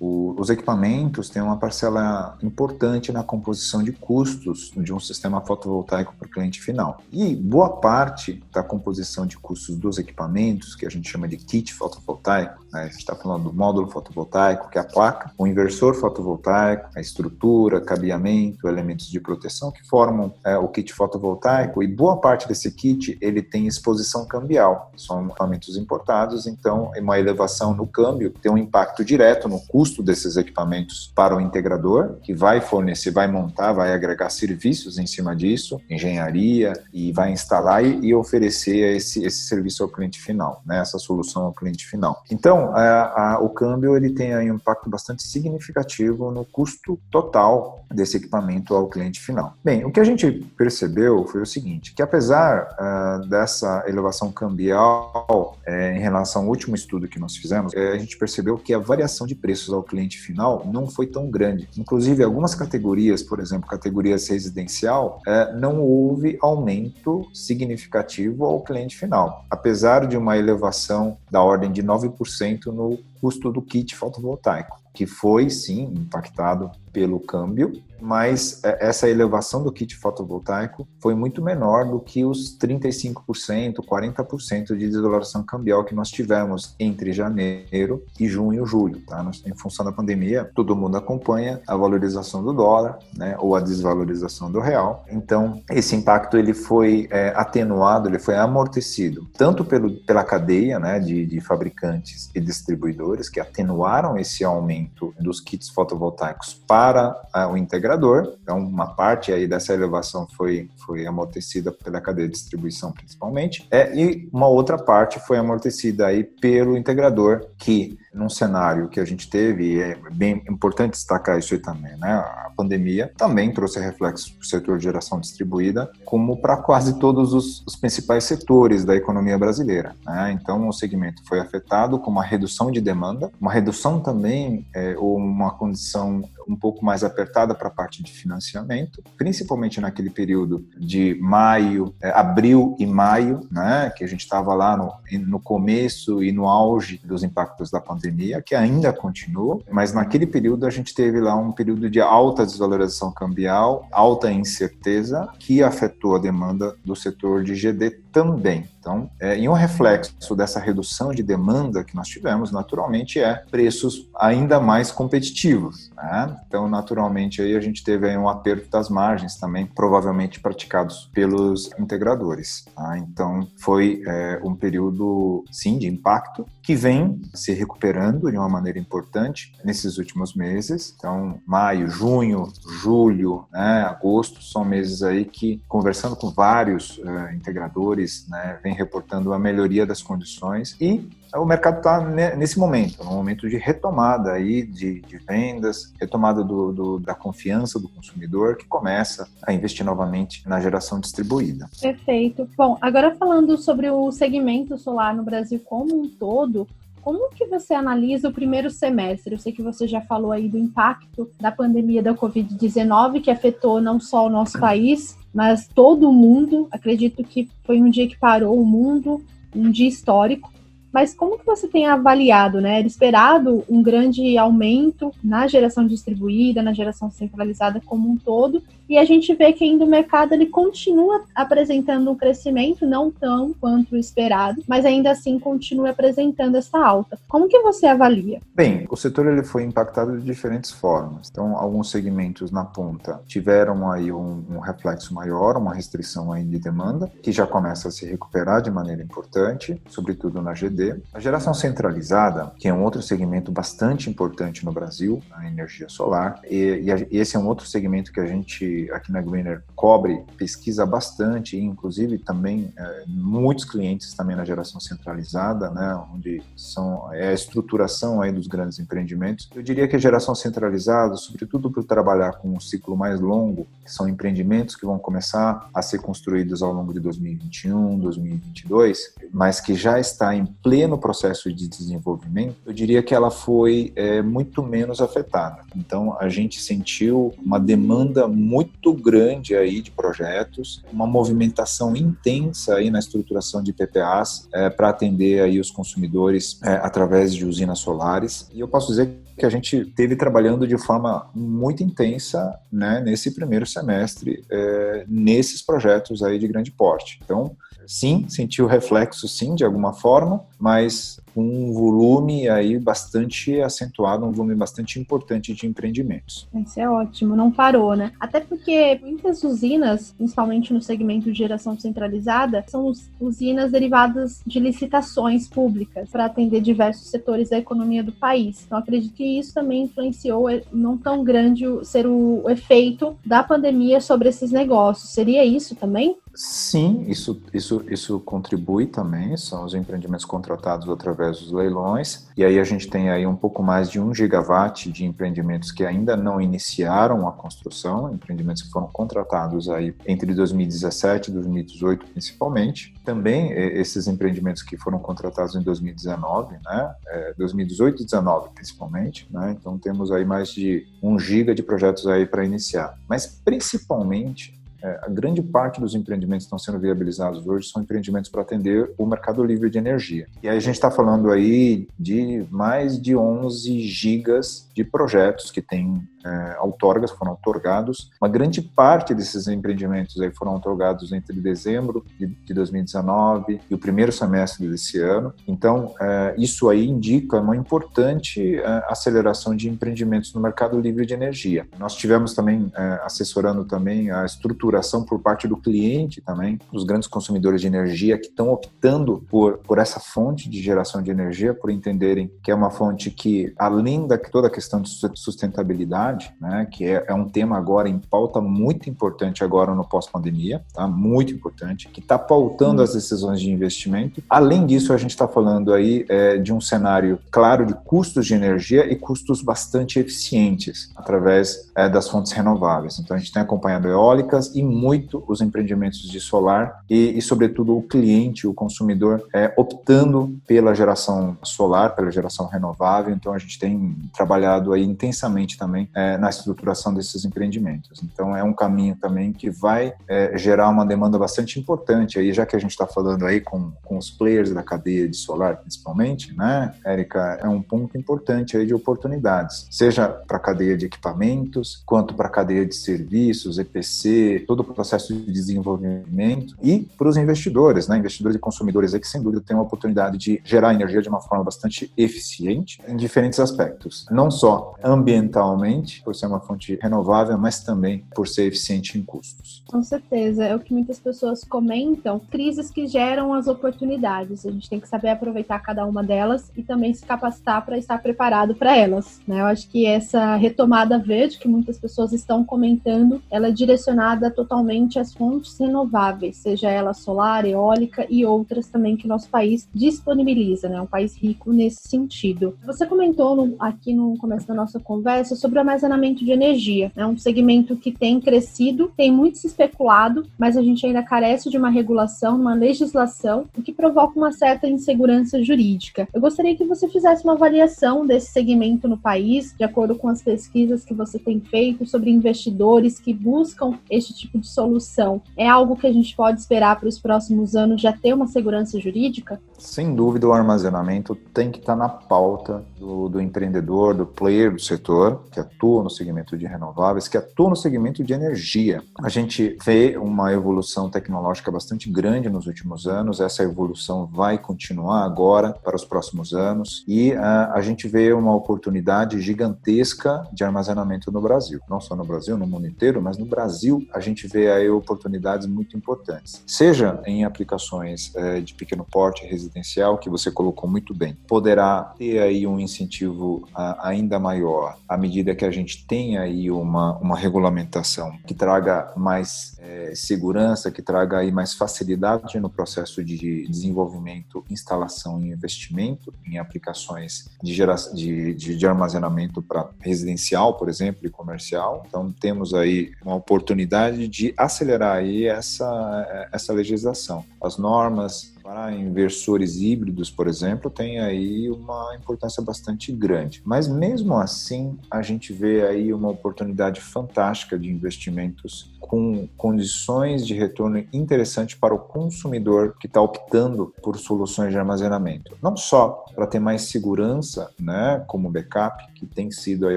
os 0.00 0.50
equipamentos 0.50 1.28
têm 1.28 1.42
uma 1.42 1.56
parcela 1.56 2.36
importante 2.42 3.12
na 3.12 3.22
composição 3.22 3.82
de 3.82 3.92
custos 3.92 4.72
de 4.76 4.92
um 4.92 5.00
sistema 5.00 5.40
fotovoltaico 5.40 6.14
para 6.18 6.26
o 6.26 6.30
cliente 6.30 6.60
final. 6.60 7.00
E 7.12 7.34
boa 7.34 7.76
parte 7.76 8.42
da 8.52 8.62
composição 8.68 9.26
de 9.26 9.36
custos 9.38 9.74
dos 9.76 9.98
equipamentos, 9.98 10.76
que 10.76 10.86
a 10.86 10.90
gente 10.90 11.10
chama 11.10 11.26
de 11.26 11.36
kit 11.36 11.74
fotovoltaico, 11.74 12.64
né? 12.72 12.82
a 12.82 12.86
gente 12.86 12.98
está 12.98 13.16
falando 13.16 13.44
do 13.44 13.52
módulo 13.52 13.88
fotovoltaico, 13.90 14.68
que 14.70 14.78
é 14.78 14.80
a 14.80 14.84
placa, 14.84 15.32
o 15.36 15.46
inversor 15.46 15.94
fotovoltaico, 15.94 16.90
a 16.94 17.00
estrutura, 17.00 17.80
cabeamento, 17.80 18.68
elementos 18.68 19.08
de 19.08 19.18
proteção 19.18 19.72
que 19.72 19.86
formam 19.88 20.32
é, 20.44 20.56
o 20.56 20.68
kit 20.68 20.92
fotovoltaico, 20.92 21.82
e 21.82 21.88
boa 21.88 22.20
parte 22.20 22.46
desse 22.46 22.70
kit 22.70 23.16
ele 23.20 23.42
tem 23.42 23.66
exposição 23.66 24.26
cambial, 24.26 24.92
são 24.96 25.26
equipamentos 25.26 25.76
importados, 25.76 26.46
então 26.46 26.92
uma 26.96 27.18
elevação 27.18 27.74
no 27.74 27.86
câmbio 27.86 28.30
tem 28.30 28.52
um 28.52 28.58
impacto 28.58 29.04
direto 29.04 29.48
no 29.48 29.60
custo 29.60 30.02
desses 30.02 30.36
equipamentos 30.36 31.10
para 31.14 31.34
o 31.34 31.40
integrador, 31.40 32.16
que 32.22 32.34
vai 32.34 32.60
fornecer, 32.60 33.10
vai 33.10 33.26
montar, 33.26 33.72
vai 33.72 33.92
agregar 33.92 34.28
serviços 34.28 34.98
em 34.98 35.06
cima 35.06 35.34
disso, 35.34 35.80
engenharia, 35.88 36.72
e 36.92 37.12
vai 37.12 37.32
instalar 37.32 37.84
e, 37.84 38.06
e 38.06 38.14
oferecer 38.14 38.57
oferecer 38.58 38.96
esse, 38.96 39.24
esse 39.24 39.42
serviço 39.44 39.82
ao 39.82 39.88
cliente 39.88 40.20
final, 40.20 40.62
né, 40.66 40.80
essa 40.80 40.98
solução 40.98 41.44
ao 41.44 41.52
cliente 41.52 41.86
final. 41.86 42.22
Então, 42.30 42.74
a, 42.74 43.34
a, 43.34 43.40
o 43.40 43.50
câmbio 43.50 43.96
ele 43.96 44.10
tem 44.10 44.34
um 44.36 44.56
impacto 44.56 44.90
bastante 44.90 45.22
significativo 45.22 46.30
no 46.30 46.44
custo 46.44 46.98
total 47.10 47.84
desse 47.90 48.16
equipamento 48.16 48.74
ao 48.74 48.88
cliente 48.88 49.20
final. 49.20 49.54
Bem, 49.64 49.84
o 49.84 49.90
que 49.90 50.00
a 50.00 50.04
gente 50.04 50.30
percebeu 50.56 51.26
foi 51.26 51.42
o 51.42 51.46
seguinte, 51.46 51.94
que 51.94 52.02
apesar 52.02 52.76
uh, 52.78 53.26
dessa 53.28 53.84
elevação 53.86 54.30
cambial 54.30 55.56
é, 55.66 55.96
em 55.96 56.00
relação 56.00 56.42
ao 56.42 56.48
último 56.48 56.74
estudo 56.74 57.08
que 57.08 57.18
nós 57.18 57.36
fizemos, 57.36 57.72
é, 57.74 57.92
a 57.92 57.98
gente 57.98 58.18
percebeu 58.18 58.58
que 58.58 58.74
a 58.74 58.78
variação 58.78 59.26
de 59.26 59.34
preços 59.34 59.72
ao 59.72 59.82
cliente 59.82 60.18
final 60.18 60.66
não 60.70 60.86
foi 60.86 61.06
tão 61.06 61.30
grande. 61.30 61.68
Inclusive, 61.76 62.22
algumas 62.22 62.54
categorias, 62.54 63.22
por 63.22 63.40
exemplo, 63.40 63.68
categorias 63.68 64.28
residencial, 64.28 65.20
é, 65.26 65.52
não 65.54 65.80
houve 65.80 66.38
aumento 66.40 67.26
significativo 67.32 68.44
ao 68.50 68.60
cliente 68.60 68.96
final, 68.96 69.44
apesar 69.50 70.06
de 70.06 70.16
uma 70.16 70.36
elevação 70.36 71.16
da 71.30 71.42
ordem 71.42 71.70
de 71.70 71.82
9% 71.82 72.66
no 72.66 72.98
custo 73.20 73.50
do 73.50 73.62
kit 73.62 73.94
fotovoltaico, 73.94 74.80
que 74.92 75.06
foi 75.06 75.50
sim 75.50 75.84
impactado 75.94 76.70
pelo 76.98 77.20
câmbio, 77.20 77.80
mas 78.00 78.62
é, 78.64 78.88
essa 78.88 79.08
elevação 79.08 79.62
do 79.62 79.72
kit 79.72 79.96
fotovoltaico 79.96 80.86
foi 81.00 81.14
muito 81.14 81.42
menor 81.42 81.84
do 81.84 82.00
que 82.00 82.24
os 82.24 82.56
35%, 82.58 83.76
40% 83.76 84.76
de 84.76 84.88
desvalorização 84.88 85.42
cambial 85.42 85.84
que 85.84 85.94
nós 85.94 86.10
tivemos 86.10 86.74
entre 86.78 87.12
janeiro 87.12 88.04
e 88.18 88.26
junho 88.26 88.64
e 88.64 88.66
julho. 88.66 89.00
Tá? 89.06 89.28
Em 89.46 89.54
função 89.54 89.84
da 89.84 89.92
pandemia, 89.92 90.50
todo 90.54 90.76
mundo 90.76 90.96
acompanha 90.96 91.60
a 91.66 91.76
valorização 91.76 92.42
do 92.42 92.52
dólar 92.52 92.98
né, 93.16 93.36
ou 93.38 93.54
a 93.54 93.60
desvalorização 93.60 94.50
do 94.50 94.60
real. 94.60 95.04
Então, 95.10 95.62
esse 95.70 95.94
impacto 95.94 96.36
ele 96.36 96.54
foi 96.54 97.08
é, 97.10 97.32
atenuado, 97.36 98.08
ele 98.08 98.18
foi 98.18 98.36
amortecido, 98.36 99.26
tanto 99.36 99.64
pelo, 99.64 99.90
pela 100.04 100.24
cadeia 100.24 100.78
né, 100.78 100.98
de, 100.98 101.26
de 101.26 101.40
fabricantes 101.40 102.30
e 102.34 102.40
distribuidores 102.40 103.28
que 103.28 103.40
atenuaram 103.40 104.16
esse 104.16 104.44
aumento 104.44 105.14
dos 105.18 105.40
kits 105.40 105.68
fotovoltaicos 105.68 106.54
para 106.88 107.50
o 107.50 107.56
integrador. 107.56 108.34
Então, 108.42 108.58
uma 108.58 108.94
parte 108.94 109.32
aí 109.32 109.46
dessa 109.46 109.74
elevação 109.74 110.26
foi, 110.36 110.70
foi 110.86 111.06
amortecida 111.06 111.70
pela 111.70 112.00
cadeia 112.00 112.26
de 112.26 112.34
distribuição, 112.34 112.92
principalmente, 112.92 113.66
é, 113.70 113.94
e 113.94 114.28
uma 114.32 114.48
outra 114.48 114.78
parte 114.78 115.20
foi 115.20 115.36
amortecida 115.36 116.06
aí 116.06 116.24
pelo 116.24 116.76
integrador, 116.76 117.46
que 117.58 117.98
num 118.12 118.28
cenário 118.28 118.88
que 118.88 119.00
a 119.00 119.04
gente 119.04 119.28
teve, 119.28 119.74
e 119.74 119.80
é 119.80 119.98
bem 120.10 120.42
importante 120.48 120.92
destacar 120.92 121.38
isso 121.38 121.54
aí 121.54 121.60
também, 121.60 121.96
né? 121.98 122.12
A 122.12 122.50
pandemia 122.56 123.12
também 123.16 123.52
trouxe 123.52 123.78
reflexos 123.78 124.30
para 124.30 124.42
o 124.42 124.44
setor 124.44 124.78
de 124.78 124.84
geração 124.84 125.20
distribuída, 125.20 125.90
como 126.04 126.40
para 126.40 126.56
quase 126.56 126.98
todos 126.98 127.32
os, 127.32 127.62
os, 127.66 127.76
principais 127.76 128.24
setores 128.24 128.84
da 128.84 128.96
economia 128.96 129.38
brasileira. 129.38 129.94
Né? 130.04 130.32
Então, 130.32 130.68
o 130.68 130.72
segmento 130.72 131.22
foi 131.26 131.38
afetado 131.38 131.98
com 131.98 132.10
uma 132.10 132.24
redução 132.24 132.70
de 132.70 132.80
demanda, 132.80 133.30
uma 133.40 133.52
redução 133.52 134.00
também, 134.00 134.66
é, 134.74 134.96
ou 134.98 135.16
uma 135.16 135.52
condição 135.52 136.22
um 136.48 136.56
pouco 136.56 136.84
mais 136.84 137.04
apertada 137.04 137.54
para 137.54 137.68
a 137.68 137.70
parte 137.70 138.02
de 138.02 138.10
financiamento, 138.10 139.02
principalmente 139.16 139.80
naquele 139.80 140.10
período 140.10 140.66
de 140.78 141.16
maio, 141.20 141.94
é, 142.02 142.10
abril 142.10 142.74
e 142.78 142.86
maio, 142.86 143.40
né, 143.50 143.92
que 143.94 144.02
a 144.02 144.06
gente 144.06 144.20
estava 144.20 144.54
lá 144.54 144.76
no, 144.76 144.92
no 145.26 145.38
começo 145.38 146.22
e 146.22 146.32
no 146.32 146.48
auge 146.48 147.00
dos 147.04 147.22
impactos 147.22 147.70
da 147.70 147.80
pandemia, 147.80 147.97
que 148.42 148.54
ainda 148.54 148.92
continua, 148.92 149.60
mas 149.70 149.92
naquele 149.92 150.26
período 150.26 150.66
a 150.66 150.70
gente 150.70 150.94
teve 150.94 151.20
lá 151.20 151.34
um 151.36 151.52
período 151.52 151.90
de 151.90 152.00
alta 152.00 152.44
desvalorização 152.44 153.12
cambial, 153.12 153.86
alta 153.90 154.30
incerteza, 154.30 155.28
que 155.38 155.62
afetou 155.62 156.16
a 156.16 156.18
demanda 156.18 156.74
do 156.84 156.94
setor 156.94 157.42
de 157.44 157.54
GD 157.54 157.90
também. 158.12 158.68
Então, 158.80 159.10
é, 159.20 159.36
um 159.48 159.52
reflexo 159.52 160.34
dessa 160.34 160.58
redução 160.58 161.12
de 161.12 161.22
demanda 161.22 161.84
que 161.84 161.94
nós 161.94 162.08
tivemos, 162.08 162.50
naturalmente, 162.50 163.20
é 163.20 163.34
preços 163.50 164.08
ainda 164.18 164.58
mais 164.58 164.90
competitivos. 164.90 165.90
Né? 165.94 166.36
Então, 166.46 166.68
naturalmente, 166.68 167.42
aí 167.42 167.54
a 167.54 167.60
gente 167.60 167.84
teve 167.84 168.08
aí 168.08 168.16
um 168.16 168.28
aperto 168.28 168.70
das 168.70 168.88
margens 168.88 169.36
também, 169.36 169.66
provavelmente 169.66 170.40
praticados 170.40 171.10
pelos 171.12 171.70
integradores. 171.78 172.64
Tá? 172.74 172.96
Então, 172.98 173.46
foi 173.58 174.02
é, 174.06 174.40
um 174.42 174.54
período, 174.54 175.44
sim, 175.50 175.78
de 175.78 175.86
impacto, 175.86 176.46
que 176.62 176.74
vem 176.74 177.20
se 177.34 177.52
recuperando 177.52 177.87
de 177.92 178.36
uma 178.36 178.48
maneira 178.48 178.78
importante 178.78 179.52
nesses 179.64 179.98
últimos 179.98 180.34
meses. 180.34 180.94
Então, 180.96 181.40
maio, 181.46 181.88
junho, 181.88 182.52
julho, 182.82 183.46
né, 183.52 183.82
agosto, 183.82 184.42
são 184.42 184.64
meses 184.64 185.02
aí 185.02 185.24
que, 185.24 185.62
conversando 185.68 186.16
com 186.16 186.30
vários 186.30 187.00
é, 187.04 187.34
integradores, 187.34 188.26
né, 188.28 188.58
vem 188.62 188.74
reportando 188.74 189.32
a 189.32 189.38
melhoria 189.38 189.86
das 189.86 190.02
condições 190.02 190.76
e 190.80 191.08
o 191.36 191.44
mercado 191.44 191.78
está 191.78 192.00
nesse 192.36 192.58
momento, 192.58 193.04
no 193.04 193.10
momento 193.10 193.48
de 193.48 193.56
retomada 193.56 194.32
aí 194.32 194.62
de, 194.62 195.00
de 195.00 195.18
vendas, 195.18 195.92
retomada 196.00 196.42
do, 196.42 196.72
do, 196.72 196.98
da 196.98 197.14
confiança 197.14 197.78
do 197.78 197.88
consumidor 197.88 198.56
que 198.56 198.66
começa 198.66 199.28
a 199.42 199.52
investir 199.52 199.84
novamente 199.84 200.48
na 200.48 200.60
geração 200.60 201.00
distribuída. 201.00 201.68
Perfeito. 201.80 202.48
Bom, 202.56 202.78
agora 202.80 203.14
falando 203.14 203.58
sobre 203.58 203.90
o 203.90 204.10
segmento 204.10 204.78
solar 204.78 205.14
no 205.14 205.22
Brasil 205.22 205.60
como 205.64 206.00
um 206.00 206.08
todo, 206.08 206.66
como 207.08 207.30
que 207.30 207.46
você 207.46 207.72
analisa 207.72 208.28
o 208.28 208.32
primeiro 208.34 208.68
semestre? 208.68 209.32
Eu 209.32 209.38
sei 209.38 209.50
que 209.50 209.62
você 209.62 209.88
já 209.88 209.98
falou 210.02 210.30
aí 210.30 210.46
do 210.46 210.58
impacto 210.58 211.30
da 211.40 211.50
pandemia 211.50 212.02
da 212.02 212.12
Covid-19, 212.12 213.22
que 213.22 213.30
afetou 213.30 213.80
não 213.80 213.98
só 213.98 214.26
o 214.26 214.28
nosso 214.28 214.60
país, 214.60 215.16
mas 215.32 215.66
todo 215.66 216.06
o 216.06 216.12
mundo. 216.12 216.68
Acredito 216.70 217.24
que 217.24 217.48
foi 217.64 217.80
um 217.80 217.88
dia 217.88 218.06
que 218.06 218.18
parou 218.18 218.60
o 218.60 218.66
mundo, 218.66 219.24
um 219.56 219.70
dia 219.70 219.88
histórico. 219.88 220.52
Mas 220.98 221.14
como 221.14 221.38
que 221.38 221.46
você 221.46 221.68
tem 221.68 221.86
avaliado, 221.86 222.60
né? 222.60 222.78
Era 222.78 222.86
esperado 222.88 223.62
um 223.68 223.80
grande 223.80 224.36
aumento 224.36 225.12
na 225.22 225.46
geração 225.46 225.86
distribuída, 225.86 226.60
na 226.60 226.72
geração 226.72 227.08
centralizada 227.08 227.80
como 227.86 228.10
um 228.10 228.16
todo, 228.16 228.60
e 228.88 228.96
a 228.96 229.04
gente 229.04 229.34
vê 229.34 229.52
que 229.52 229.64
ainda 229.64 229.84
o 229.84 229.88
mercado 229.88 230.32
ele 230.32 230.46
continua 230.46 231.22
apresentando 231.34 232.10
um 232.10 232.14
crescimento, 232.14 232.86
não 232.86 233.10
tão 233.10 233.52
quanto 233.52 233.96
esperado, 233.96 234.62
mas 234.66 234.86
ainda 234.86 235.10
assim 235.10 235.38
continua 235.38 235.90
apresentando 235.90 236.56
essa 236.56 236.78
alta. 236.78 237.18
Como 237.28 237.48
que 237.48 237.60
você 237.60 237.86
avalia? 237.86 238.40
Bem, 238.54 238.86
o 238.90 238.96
setor 238.96 239.26
ele 239.26 239.42
foi 239.42 239.62
impactado 239.62 240.18
de 240.18 240.24
diferentes 240.24 240.70
formas. 240.70 241.28
Então, 241.30 241.56
alguns 241.56 241.90
segmentos 241.90 242.50
na 242.50 242.64
ponta 242.64 243.20
tiveram 243.26 243.90
aí 243.90 244.10
um, 244.10 244.42
um 244.50 244.58
reflexo 244.58 245.12
maior, 245.12 245.58
uma 245.58 245.74
restrição 245.74 246.32
aí 246.32 246.42
de 246.42 246.58
demanda, 246.58 247.12
que 247.22 247.30
já 247.30 247.46
começa 247.46 247.88
a 247.88 247.90
se 247.90 248.06
recuperar 248.06 248.62
de 248.62 248.70
maneira 248.70 249.02
importante, 249.02 249.80
sobretudo 249.88 250.40
na 250.40 250.54
GD. 250.54 250.87
A 251.12 251.20
geração 251.20 251.54
centralizada, 251.54 252.52
que 252.58 252.68
é 252.68 252.74
um 252.74 252.82
outro 252.82 253.02
segmento 253.02 253.50
bastante 253.50 254.08
importante 254.08 254.64
no 254.64 254.72
Brasil, 254.72 255.22
a 255.32 255.46
energia 255.46 255.88
solar, 255.88 256.40
e, 256.48 256.82
e 257.10 257.18
esse 257.18 257.36
é 257.36 257.38
um 257.38 257.46
outro 257.46 257.66
segmento 257.66 258.12
que 258.12 258.20
a 258.20 258.26
gente 258.26 258.88
aqui 258.92 259.12
na 259.12 259.20
Greener 259.20 259.62
cobre, 259.74 260.22
pesquisa 260.36 260.84
bastante, 260.86 261.58
inclusive 261.58 262.18
também 262.18 262.72
é, 262.76 263.04
muitos 263.06 263.64
clientes 263.64 264.14
também 264.14 264.36
na 264.36 264.44
geração 264.44 264.80
centralizada, 264.80 265.70
né, 265.70 266.00
onde 266.14 266.42
são 266.56 267.12
é 267.12 267.28
a 267.28 267.32
estruturação 267.32 268.20
aí 268.20 268.32
dos 268.32 268.46
grandes 268.46 268.78
empreendimentos. 268.78 269.48
Eu 269.54 269.62
diria 269.62 269.88
que 269.88 269.96
a 269.96 269.98
geração 269.98 270.34
centralizada, 270.34 271.16
sobretudo 271.16 271.70
por 271.70 271.84
trabalhar 271.84 272.32
com 272.32 272.54
um 272.54 272.60
ciclo 272.60 272.96
mais 272.96 273.20
longo, 273.20 273.66
são 273.86 274.08
empreendimentos 274.08 274.76
que 274.76 274.86
vão 274.86 274.98
começar 274.98 275.68
a 275.74 275.82
ser 275.82 276.00
construídos 276.00 276.62
ao 276.62 276.72
longo 276.72 276.92
de 276.92 277.00
2021, 277.00 277.98
2022, 277.98 279.14
mas 279.32 279.60
que 279.60 279.74
já 279.74 279.98
está 279.98 280.34
em 280.34 280.46
pleno 280.68 280.98
processo 280.98 281.50
de 281.50 281.66
desenvolvimento, 281.66 282.56
eu 282.66 282.74
diria 282.74 283.02
que 283.02 283.14
ela 283.14 283.30
foi 283.30 283.90
é, 283.96 284.20
muito 284.20 284.62
menos 284.62 285.00
afetada. 285.00 285.62
Então 285.74 286.14
a 286.20 286.28
gente 286.28 286.60
sentiu 286.60 287.34
uma 287.42 287.58
demanda 287.58 288.28
muito 288.28 288.92
grande 288.92 289.56
aí 289.56 289.80
de 289.80 289.90
projetos, 289.90 290.84
uma 290.92 291.06
movimentação 291.06 291.96
intensa 291.96 292.74
aí 292.74 292.90
na 292.90 292.98
estruturação 292.98 293.62
de 293.62 293.72
PPAs 293.72 294.46
é, 294.52 294.68
para 294.68 294.90
atender 294.90 295.40
aí 295.40 295.58
os 295.58 295.70
consumidores 295.70 296.60
é, 296.62 296.74
através 296.74 297.34
de 297.34 297.46
usinas 297.46 297.78
solares. 297.78 298.50
E 298.52 298.60
eu 298.60 298.68
posso 298.68 298.88
dizer 298.88 299.08
que 299.38 299.46
a 299.46 299.50
gente 299.50 299.86
teve 299.96 300.16
trabalhando 300.16 300.66
de 300.66 300.76
forma 300.76 301.30
muito 301.34 301.82
intensa 301.82 302.58
né, 302.70 303.00
nesse 303.00 303.30
primeiro 303.30 303.64
semestre 303.64 304.44
é, 304.50 305.04
nesses 305.08 305.62
projetos 305.62 306.22
aí 306.22 306.38
de 306.38 306.46
grande 306.46 306.70
porte. 306.70 307.20
Então, 307.24 307.56
sim, 307.88 308.26
sentiu 308.28 308.66
reflexo 308.66 309.26
sim 309.26 309.54
de 309.54 309.64
alguma 309.64 309.94
forma, 309.94 310.44
mas 310.60 311.18
com 311.34 311.42
um 311.42 311.72
volume 311.72 312.48
aí 312.48 312.78
bastante 312.78 313.60
acentuado, 313.60 314.26
um 314.26 314.32
volume 314.32 314.54
bastante 314.54 314.98
importante 314.98 315.54
de 315.54 315.66
empreendimentos. 315.66 316.48
Isso 316.54 316.78
é 316.80 316.88
ótimo, 316.88 317.34
não 317.34 317.50
parou, 317.50 317.94
né? 317.94 318.12
Até 318.20 318.40
porque 318.40 318.98
muitas 319.00 319.42
usinas, 319.42 320.12
principalmente 320.18 320.72
no 320.74 320.82
segmento 320.82 321.30
de 321.30 321.38
geração 321.38 321.78
centralizada, 321.78 322.64
são 322.66 322.92
usinas 323.20 323.70
derivadas 323.70 324.42
de 324.46 324.58
licitações 324.60 325.48
públicas 325.48 326.10
para 326.10 326.26
atender 326.26 326.60
diversos 326.60 327.08
setores 327.08 327.48
da 327.48 327.58
economia 327.58 328.02
do 328.02 328.12
país. 328.12 328.64
Então 328.66 328.76
acredito 328.76 329.14
que 329.14 329.38
isso 329.38 329.54
também 329.54 329.84
influenciou 329.84 330.48
é, 330.50 330.62
não 330.72 330.98
tão 330.98 331.24
grande 331.24 331.64
ser 331.84 332.06
o 332.06 332.50
efeito 332.50 333.16
da 333.24 333.42
pandemia 333.42 334.00
sobre 334.00 334.28
esses 334.28 334.50
negócios. 334.50 335.10
Seria 335.10 335.44
isso 335.44 335.74
também? 335.74 336.16
Sim, 336.40 337.04
isso, 337.08 337.42
isso, 337.52 337.84
isso 337.90 338.20
contribui 338.20 338.86
também, 338.86 339.36
são 339.36 339.64
os 339.64 339.74
empreendimentos 339.74 340.24
contratados 340.24 340.88
através 340.88 341.40
dos 341.40 341.50
leilões, 341.50 342.28
e 342.36 342.44
aí 342.44 342.60
a 342.60 342.64
gente 342.64 342.86
tem 342.86 343.10
aí 343.10 343.26
um 343.26 343.34
pouco 343.34 343.60
mais 343.60 343.90
de 343.90 343.98
um 343.98 344.14
gigawatt 344.14 344.92
de 344.92 345.04
empreendimentos 345.04 345.72
que 345.72 345.84
ainda 345.84 346.16
não 346.16 346.40
iniciaram 346.40 347.26
a 347.26 347.32
construção, 347.32 348.14
empreendimentos 348.14 348.62
que 348.62 348.70
foram 348.70 348.86
contratados 348.86 349.68
aí 349.68 349.92
entre 350.06 350.32
2017 350.32 351.28
e 351.28 351.34
2018 351.34 352.06
principalmente. 352.06 352.94
Também 353.04 353.50
esses 353.50 354.06
empreendimentos 354.06 354.62
que 354.62 354.76
foram 354.76 355.00
contratados 355.00 355.56
em 355.56 355.62
2019, 355.62 356.54
né, 356.64 356.94
2018 357.36 357.94
e 357.94 358.06
2019 358.06 358.50
principalmente, 358.54 359.26
né, 359.28 359.56
então 359.58 359.76
temos 359.76 360.12
aí 360.12 360.24
mais 360.24 360.50
de 360.50 360.86
um 361.02 361.18
giga 361.18 361.52
de 361.52 361.64
projetos 361.64 362.06
aí 362.06 362.24
para 362.24 362.44
iniciar. 362.44 362.96
Mas 363.08 363.26
principalmente 363.26 364.56
é, 364.82 365.00
a 365.02 365.08
grande 365.08 365.42
parte 365.42 365.80
dos 365.80 365.94
empreendimentos 365.94 366.44
que 366.44 366.48
estão 366.48 366.58
sendo 366.58 366.78
viabilizados 366.78 367.46
hoje 367.46 367.68
são 367.68 367.82
empreendimentos 367.82 368.30
para 368.30 368.42
atender 368.42 368.90
o 368.96 369.06
mercado 369.06 369.42
livre 369.42 369.68
de 369.70 369.78
energia. 369.78 370.26
E 370.42 370.48
aí 370.48 370.56
a 370.56 370.60
gente 370.60 370.74
está 370.74 370.90
falando 370.90 371.30
aí 371.30 371.88
de 371.98 372.46
mais 372.50 373.00
de 373.00 373.16
11 373.16 373.80
gigas 373.80 374.68
de 374.74 374.84
projetos 374.84 375.50
que 375.50 375.60
têm 375.60 376.02
é, 376.24 376.56
outorgas, 376.60 377.10
foram 377.10 377.32
otorgados. 377.32 378.10
Uma 378.20 378.28
grande 378.28 378.60
parte 378.62 379.14
desses 379.14 379.48
empreendimentos 379.48 380.20
aí 380.20 380.30
foram 380.30 380.54
otorgados 380.54 381.12
entre 381.12 381.40
dezembro 381.40 382.04
de, 382.18 382.26
de 382.26 382.54
2019 382.54 383.60
e 383.68 383.74
o 383.74 383.78
primeiro 383.78 384.12
semestre 384.12 384.68
desse 384.68 385.00
ano. 385.00 385.32
Então, 385.46 385.94
é, 386.00 386.34
isso 386.38 386.68
aí 386.68 386.86
indica 386.88 387.40
uma 387.40 387.56
importante 387.56 388.56
é, 388.56 388.84
aceleração 388.88 389.54
de 389.54 389.68
empreendimentos 389.68 390.32
no 390.32 390.40
mercado 390.40 390.80
livre 390.80 391.06
de 391.06 391.14
energia. 391.14 391.66
Nós 391.78 391.94
tivemos 391.94 392.34
também 392.34 392.70
é, 392.76 393.00
assessorando 393.04 393.64
também 393.64 394.10
a 394.10 394.24
estruturação 394.24 395.04
por 395.04 395.20
parte 395.20 395.48
do 395.48 395.56
cliente 395.56 396.20
também, 396.20 396.58
dos 396.72 396.84
grandes 396.84 397.08
consumidores 397.08 397.60
de 397.60 397.66
energia 397.66 398.18
que 398.18 398.26
estão 398.26 398.50
optando 398.50 399.24
por, 399.30 399.58
por 399.58 399.78
essa 399.78 400.00
fonte 400.00 400.48
de 400.48 400.60
geração 400.60 401.02
de 401.02 401.10
energia, 401.10 401.54
por 401.54 401.70
entenderem 401.70 402.30
que 402.42 402.50
é 402.50 402.54
uma 402.54 402.70
fonte 402.70 403.10
que, 403.10 403.52
além 403.58 404.06
da 404.06 404.18
toda 404.18 404.48
a 404.48 404.50
questão 404.50 404.82
de 404.82 404.90
sustentabilidade, 405.14 406.17
né, 406.40 406.66
que 406.70 406.84
é, 406.84 407.04
é, 407.08 407.14
um 407.14 407.28
tema 407.28 407.56
agora 407.56 407.88
em 407.88 407.98
pauta 407.98 408.40
muito 408.40 408.88
importante 408.88 409.44
agora 409.44 409.74
no 409.74 409.84
pós-pandemia, 409.84 410.62
tá? 410.72 410.86
Muito 410.86 411.32
importante, 411.32 411.88
que 411.88 412.00
está 412.00 412.18
pautando 412.18 412.82
as 412.82 412.94
decisões 412.94 413.40
de 413.40 413.50
investimento. 413.50 414.22
Além 414.28 414.66
disso, 414.66 414.92
a 414.92 414.96
gente 414.96 415.10
está 415.10 415.28
falando 415.28 415.72
aí 415.72 416.04
é, 416.08 416.36
de 416.38 416.52
um 416.52 416.60
cenário 416.60 417.18
claro 417.30 417.66
de 417.66 417.74
custos 417.74 418.26
de 418.26 418.34
energia 418.34 418.90
e 418.90 418.96
custos 418.96 419.42
bastante 419.42 419.98
eficientes 419.98 420.90
através 420.96 421.70
é, 421.74 421.88
das 421.88 422.08
fontes 422.08 422.32
renováveis. 422.32 422.98
Então, 422.98 423.16
a 423.16 423.18
gente 423.18 423.32
tem 423.32 423.42
acompanhado 423.42 423.88
eólicas 423.88 424.54
e 424.54 424.62
muito 424.62 425.24
os 425.26 425.40
empreendimentos 425.40 426.00
de 426.00 426.20
solar 426.20 426.82
e, 426.88 427.16
e 427.16 427.22
sobretudo, 427.22 427.76
o 427.76 427.82
cliente, 427.82 428.46
o 428.46 428.54
consumidor, 428.54 429.26
é, 429.34 429.52
optando 429.56 430.38
pela 430.46 430.74
geração 430.74 431.36
solar, 431.42 431.94
pela 431.94 432.10
geração 432.10 432.46
renovável. 432.46 433.14
Então, 433.14 433.32
a 433.32 433.38
gente 433.38 433.58
tem 433.58 433.96
trabalhado 434.14 434.72
aí 434.72 434.82
intensamente 434.82 435.56
também 435.56 435.88
é, 435.98 436.16
na 436.16 436.30
estruturação 436.30 436.94
desses 436.94 437.24
empreendimentos. 437.24 438.00
Então, 438.04 438.36
é 438.36 438.44
um 438.44 438.52
caminho 438.52 438.94
também 438.94 439.32
que 439.32 439.50
vai 439.50 439.92
é, 440.06 440.38
gerar 440.38 440.68
uma 440.68 440.86
demanda 440.86 441.18
bastante 441.18 441.58
importante 441.58 442.20
aí, 442.20 442.32
já 442.32 442.46
que 442.46 442.54
a 442.54 442.58
gente 442.58 442.70
está 442.70 442.86
falando 442.86 443.26
aí 443.26 443.40
com, 443.40 443.72
com 443.84 443.98
os 443.98 444.08
players 444.08 444.52
da 444.52 444.62
cadeia 444.62 445.08
de 445.08 445.16
solar, 445.16 445.56
principalmente, 445.56 446.32
né, 446.36 446.72
Érica, 446.84 447.40
é 447.42 447.48
um 447.48 447.60
ponto 447.60 447.98
importante 447.98 448.56
aí 448.56 448.64
de 448.64 448.72
oportunidades, 448.72 449.66
seja 449.72 450.08
para 450.08 450.36
a 450.36 450.40
cadeia 450.40 450.76
de 450.76 450.86
equipamentos, 450.86 451.82
quanto 451.84 452.14
para 452.14 452.28
a 452.28 452.30
cadeia 452.30 452.64
de 452.64 452.76
serviços, 452.76 453.58
EPC, 453.58 454.44
todo 454.46 454.60
o 454.60 454.64
processo 454.64 455.12
de 455.12 455.32
desenvolvimento 455.32 456.54
e 456.62 456.86
para 456.96 457.08
os 457.08 457.16
investidores, 457.16 457.88
né, 457.88 457.98
investidores 457.98 458.36
e 458.36 458.38
consumidores 458.38 458.94
aí 458.94 459.00
que 459.00 459.08
sem 459.08 459.20
dúvida 459.20 459.42
têm 459.44 459.56
uma 459.56 459.64
oportunidade 459.64 460.16
de 460.16 460.40
gerar 460.44 460.72
energia 460.74 461.02
de 461.02 461.08
uma 461.08 461.20
forma 461.20 461.42
bastante 461.42 461.92
eficiente 461.96 462.80
em 462.86 462.96
diferentes 462.96 463.40
aspectos, 463.40 464.06
não 464.12 464.30
só 464.30 464.74
ambientalmente, 464.84 465.87
por 466.04 466.14
ser 466.14 466.26
uma 466.26 466.40
fonte 466.40 466.78
renovável, 466.80 467.36
mas 467.38 467.62
também 467.62 468.04
por 468.14 468.26
ser 468.28 468.46
eficiente 468.46 468.98
em 468.98 469.02
custos. 469.02 469.62
Com 469.66 469.82
certeza, 469.82 470.44
é 470.44 470.54
o 470.54 470.60
que 470.60 470.72
muitas 470.72 470.98
pessoas 470.98 471.42
comentam, 471.44 472.20
crises 472.30 472.70
que 472.70 472.86
geram 472.86 473.34
as 473.34 473.46
oportunidades. 473.46 474.46
A 474.46 474.50
gente 474.50 474.68
tem 474.68 474.80
que 474.80 474.88
saber 474.88 475.08
aproveitar 475.08 475.58
cada 475.60 475.84
uma 475.84 476.02
delas 476.02 476.50
e 476.56 476.62
também 476.62 476.92
se 476.94 477.04
capacitar 477.04 477.64
para 477.64 477.78
estar 477.78 477.98
preparado 478.02 478.54
para 478.54 478.76
elas. 478.76 479.20
Né? 479.26 479.40
Eu 479.40 479.46
acho 479.46 479.68
que 479.68 479.86
essa 479.86 480.36
retomada 480.36 480.98
verde 480.98 481.38
que 481.38 481.48
muitas 481.48 481.78
pessoas 481.78 482.12
estão 482.12 482.44
comentando, 482.44 483.22
ela 483.30 483.48
é 483.48 483.52
direcionada 483.52 484.30
totalmente 484.30 484.98
às 484.98 485.12
fontes 485.12 485.58
renováveis, 485.58 486.36
seja 486.36 486.70
ela 486.70 486.94
solar, 486.94 487.44
eólica 487.44 488.06
e 488.08 488.24
outras 488.24 488.68
também 488.68 488.96
que 488.96 489.08
nosso 489.08 489.28
país 489.28 489.68
disponibiliza, 489.74 490.68
né? 490.68 490.80
Um 490.80 490.86
país 490.86 491.16
rico 491.16 491.52
nesse 491.52 491.88
sentido. 491.88 492.56
Você 492.64 492.86
comentou 492.86 493.34
no, 493.34 493.56
aqui 493.58 493.94
no 493.94 494.16
começo 494.18 494.46
da 494.46 494.54
nossa 494.54 494.78
conversa 494.78 495.36
sobre 495.36 495.58
o 495.58 495.62
armazenamento 495.78 496.24
de 496.24 496.32
energia, 496.32 496.90
é 496.96 497.06
um 497.06 497.16
segmento 497.16 497.76
que 497.76 497.92
tem 497.92 498.20
crescido, 498.20 498.92
tem 498.96 499.12
muito 499.12 499.38
se 499.38 499.46
especulado, 499.46 500.26
mas 500.36 500.56
a 500.56 500.62
gente 500.62 500.84
ainda 500.84 501.02
carece 501.02 501.48
de 501.48 501.56
uma 501.56 501.70
regulação, 501.70 502.36
uma 502.36 502.54
legislação, 502.54 503.46
o 503.56 503.62
que 503.62 503.72
provoca 503.72 504.18
uma 504.18 504.32
certa 504.32 504.66
insegurança 504.66 505.42
jurídica. 505.42 506.08
Eu 506.12 506.20
gostaria 506.20 506.56
que 506.56 506.64
você 506.64 506.88
fizesse 506.88 507.22
uma 507.24 507.34
avaliação 507.34 508.04
desse 508.04 508.32
segmento 508.32 508.88
no 508.88 508.98
país, 508.98 509.54
de 509.56 509.64
acordo 509.64 509.94
com 509.94 510.08
as 510.08 510.20
pesquisas 510.20 510.84
que 510.84 510.92
você 510.92 511.18
tem 511.18 511.40
feito 511.40 511.86
sobre 511.86 512.10
investidores 512.10 512.98
que 512.98 513.14
buscam 513.14 513.74
este 513.88 514.12
tipo 514.12 514.38
de 514.38 514.48
solução. 514.48 515.22
É 515.36 515.48
algo 515.48 515.76
que 515.76 515.86
a 515.86 515.92
gente 515.92 516.14
pode 516.16 516.40
esperar 516.40 516.78
para 516.78 516.88
os 516.88 516.98
próximos 516.98 517.54
anos 517.54 517.80
já 517.80 517.92
ter 517.92 518.12
uma 518.12 518.26
segurança 518.26 518.80
jurídica? 518.80 519.40
Sem 519.58 519.94
dúvida, 519.94 520.26
o 520.26 520.32
armazenamento 520.32 521.14
tem 521.32 521.50
que 521.50 521.58
estar 521.58 521.76
na 521.76 521.88
pauta 521.88 522.64
do, 522.78 523.08
do 523.08 523.20
empreendedor, 523.20 523.94
do 523.94 524.06
player 524.06 524.52
do 524.52 524.60
setor, 524.60 525.22
que 525.30 525.40
atua 525.40 525.67
no 525.82 525.90
segmento 525.90 526.36
de 526.36 526.46
renováveis, 526.46 527.08
que 527.08 527.16
atua 527.16 527.50
no 527.50 527.56
segmento 527.56 528.02
de 528.02 528.12
energia. 528.12 528.82
A 529.02 529.08
gente 529.08 529.56
vê 529.64 529.96
uma 529.96 530.32
evolução 530.32 530.90
tecnológica 530.90 531.50
bastante 531.50 531.90
grande 531.90 532.28
nos 532.28 532.46
últimos 532.46 532.86
anos, 532.86 533.20
essa 533.20 533.42
evolução 533.42 534.06
vai 534.06 534.38
continuar 534.38 535.04
agora 535.04 535.52
para 535.52 535.76
os 535.76 535.84
próximos 535.84 536.32
anos 536.32 536.84
e 536.86 537.12
uh, 537.12 537.52
a 537.52 537.60
gente 537.60 537.86
vê 537.86 538.12
uma 538.12 538.34
oportunidade 538.34 539.20
gigantesca 539.20 540.26
de 540.32 540.44
armazenamento 540.44 541.12
no 541.12 541.20
Brasil. 541.20 541.60
Não 541.68 541.80
só 541.80 541.94
no 541.94 542.04
Brasil, 542.04 542.36
no 542.36 542.46
mundo 542.46 542.66
inteiro, 542.66 543.02
mas 543.02 543.18
no 543.18 543.26
Brasil 543.26 543.86
a 543.92 544.00
gente 544.00 544.26
vê 544.26 544.50
aí 544.50 544.68
oportunidades 544.70 545.46
muito 545.46 545.76
importantes. 545.76 546.42
Seja 546.46 547.00
em 547.06 547.24
aplicações 547.24 548.12
uh, 548.14 548.40
de 548.40 548.54
pequeno 548.54 548.84
porte 548.90 549.26
residencial, 549.26 549.98
que 549.98 550.10
você 550.10 550.30
colocou 550.30 550.68
muito 550.68 550.94
bem, 550.94 551.16
poderá 551.26 551.92
ter 551.98 552.20
aí 552.20 552.46
um 552.46 552.58
incentivo 552.58 553.44
uh, 553.52 553.74
ainda 553.80 554.18
maior 554.18 554.76
à 554.88 554.96
medida 554.96 555.34
que 555.34 555.44
a 555.44 555.50
gente 555.50 555.57
tem 555.64 556.18
aí 556.18 556.50
uma, 556.50 556.96
uma 556.98 557.16
regulamentação 557.16 558.16
que 558.26 558.34
traga 558.34 558.92
mais 558.96 559.56
é, 559.58 559.92
segurança, 559.94 560.70
que 560.70 560.82
traga 560.82 561.18
aí 561.18 561.30
mais 561.30 561.54
facilidade 561.54 562.38
no 562.40 562.48
processo 562.48 563.04
de 563.04 563.46
desenvolvimento, 563.48 564.44
instalação 564.50 565.20
e 565.20 565.30
investimento 565.30 566.12
em 566.26 566.38
aplicações 566.38 567.28
de, 567.42 567.52
geração, 567.52 567.94
de, 567.94 568.34
de, 568.34 568.56
de 568.56 568.66
armazenamento 568.66 569.42
para 569.42 569.68
residencial, 569.80 570.54
por 570.54 570.68
exemplo, 570.68 571.06
e 571.06 571.10
comercial. 571.10 571.84
Então 571.86 572.12
temos 572.12 572.54
aí 572.54 572.92
uma 573.04 573.14
oportunidade 573.14 574.08
de 574.08 574.34
acelerar 574.36 574.96
aí 574.96 575.26
essa, 575.26 576.28
essa 576.32 576.52
legislação. 576.52 577.24
As 577.42 577.58
normas 577.58 578.32
para 578.48 578.72
inversores 578.72 579.56
híbridos, 579.56 580.10
por 580.10 580.26
exemplo, 580.26 580.70
tem 580.70 581.00
aí 581.00 581.50
uma 581.50 581.94
importância 581.94 582.42
bastante 582.42 582.90
grande. 582.90 583.42
Mas 583.44 583.68
mesmo 583.68 584.14
assim, 584.14 584.78
a 584.90 585.02
gente 585.02 585.34
vê 585.34 585.66
aí 585.66 585.92
uma 585.92 586.08
oportunidade 586.08 586.80
fantástica 586.80 587.58
de 587.58 587.68
investimentos 587.68 588.72
com 588.80 589.28
condições 589.36 590.26
de 590.26 590.32
retorno 590.32 590.82
interessante 590.94 591.58
para 591.58 591.74
o 591.74 591.78
consumidor 591.78 592.74
que 592.80 592.86
está 592.86 593.02
optando 593.02 593.74
por 593.82 593.98
soluções 593.98 594.50
de 594.50 594.58
armazenamento. 594.58 595.36
Não 595.42 595.54
só 595.54 596.06
para 596.14 596.26
ter 596.26 596.38
mais 596.38 596.62
segurança, 596.62 597.50
né, 597.60 598.02
como 598.06 598.30
backup, 598.30 598.92
que 598.94 599.06
tem 599.06 599.30
sido 599.30 599.68
aí 599.68 599.76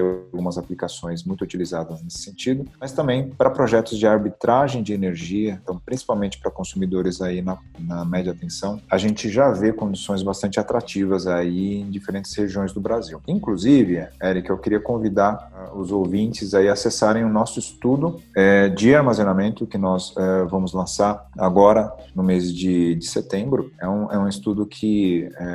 algumas 0.00 0.56
aplicações 0.56 1.24
muito 1.24 1.44
utilizadas 1.44 2.02
nesse 2.02 2.22
sentido, 2.22 2.64
mas 2.80 2.92
também 2.92 3.28
para 3.28 3.50
projetos 3.50 3.98
de 3.98 4.06
arbitragem 4.06 4.82
de 4.82 4.94
energia, 4.94 5.60
então 5.62 5.78
principalmente 5.78 6.38
para 6.38 6.50
consumidores 6.50 7.20
aí 7.20 7.42
na, 7.42 7.58
na 7.78 8.04
média 8.04 8.34
tensão, 8.34 8.61
a 8.90 8.98
gente 8.98 9.28
já 9.28 9.50
vê 9.50 9.72
condições 9.72 10.22
bastante 10.22 10.58
atrativas 10.60 11.26
aí 11.26 11.80
em 11.80 11.90
diferentes 11.90 12.34
regiões 12.34 12.72
do 12.72 12.80
Brasil. 12.80 13.20
Inclusive, 13.26 14.06
Eric, 14.22 14.50
eu 14.50 14.58
queria 14.58 14.80
convidar 14.80 15.61
os 15.74 15.90
ouvintes 15.90 16.54
aí 16.54 16.68
acessarem 16.68 17.24
o 17.24 17.28
nosso 17.28 17.58
estudo 17.58 18.20
é, 18.36 18.68
de 18.68 18.94
armazenamento 18.94 19.66
que 19.66 19.78
nós 19.78 20.14
é, 20.16 20.44
vamos 20.44 20.72
lançar 20.72 21.26
agora 21.38 21.92
no 22.14 22.22
mês 22.22 22.52
de, 22.52 22.94
de 22.94 23.06
setembro. 23.06 23.72
É 23.80 23.88
um, 23.88 24.10
é 24.12 24.18
um 24.18 24.28
estudo 24.28 24.66
que 24.66 25.28
é, 25.38 25.46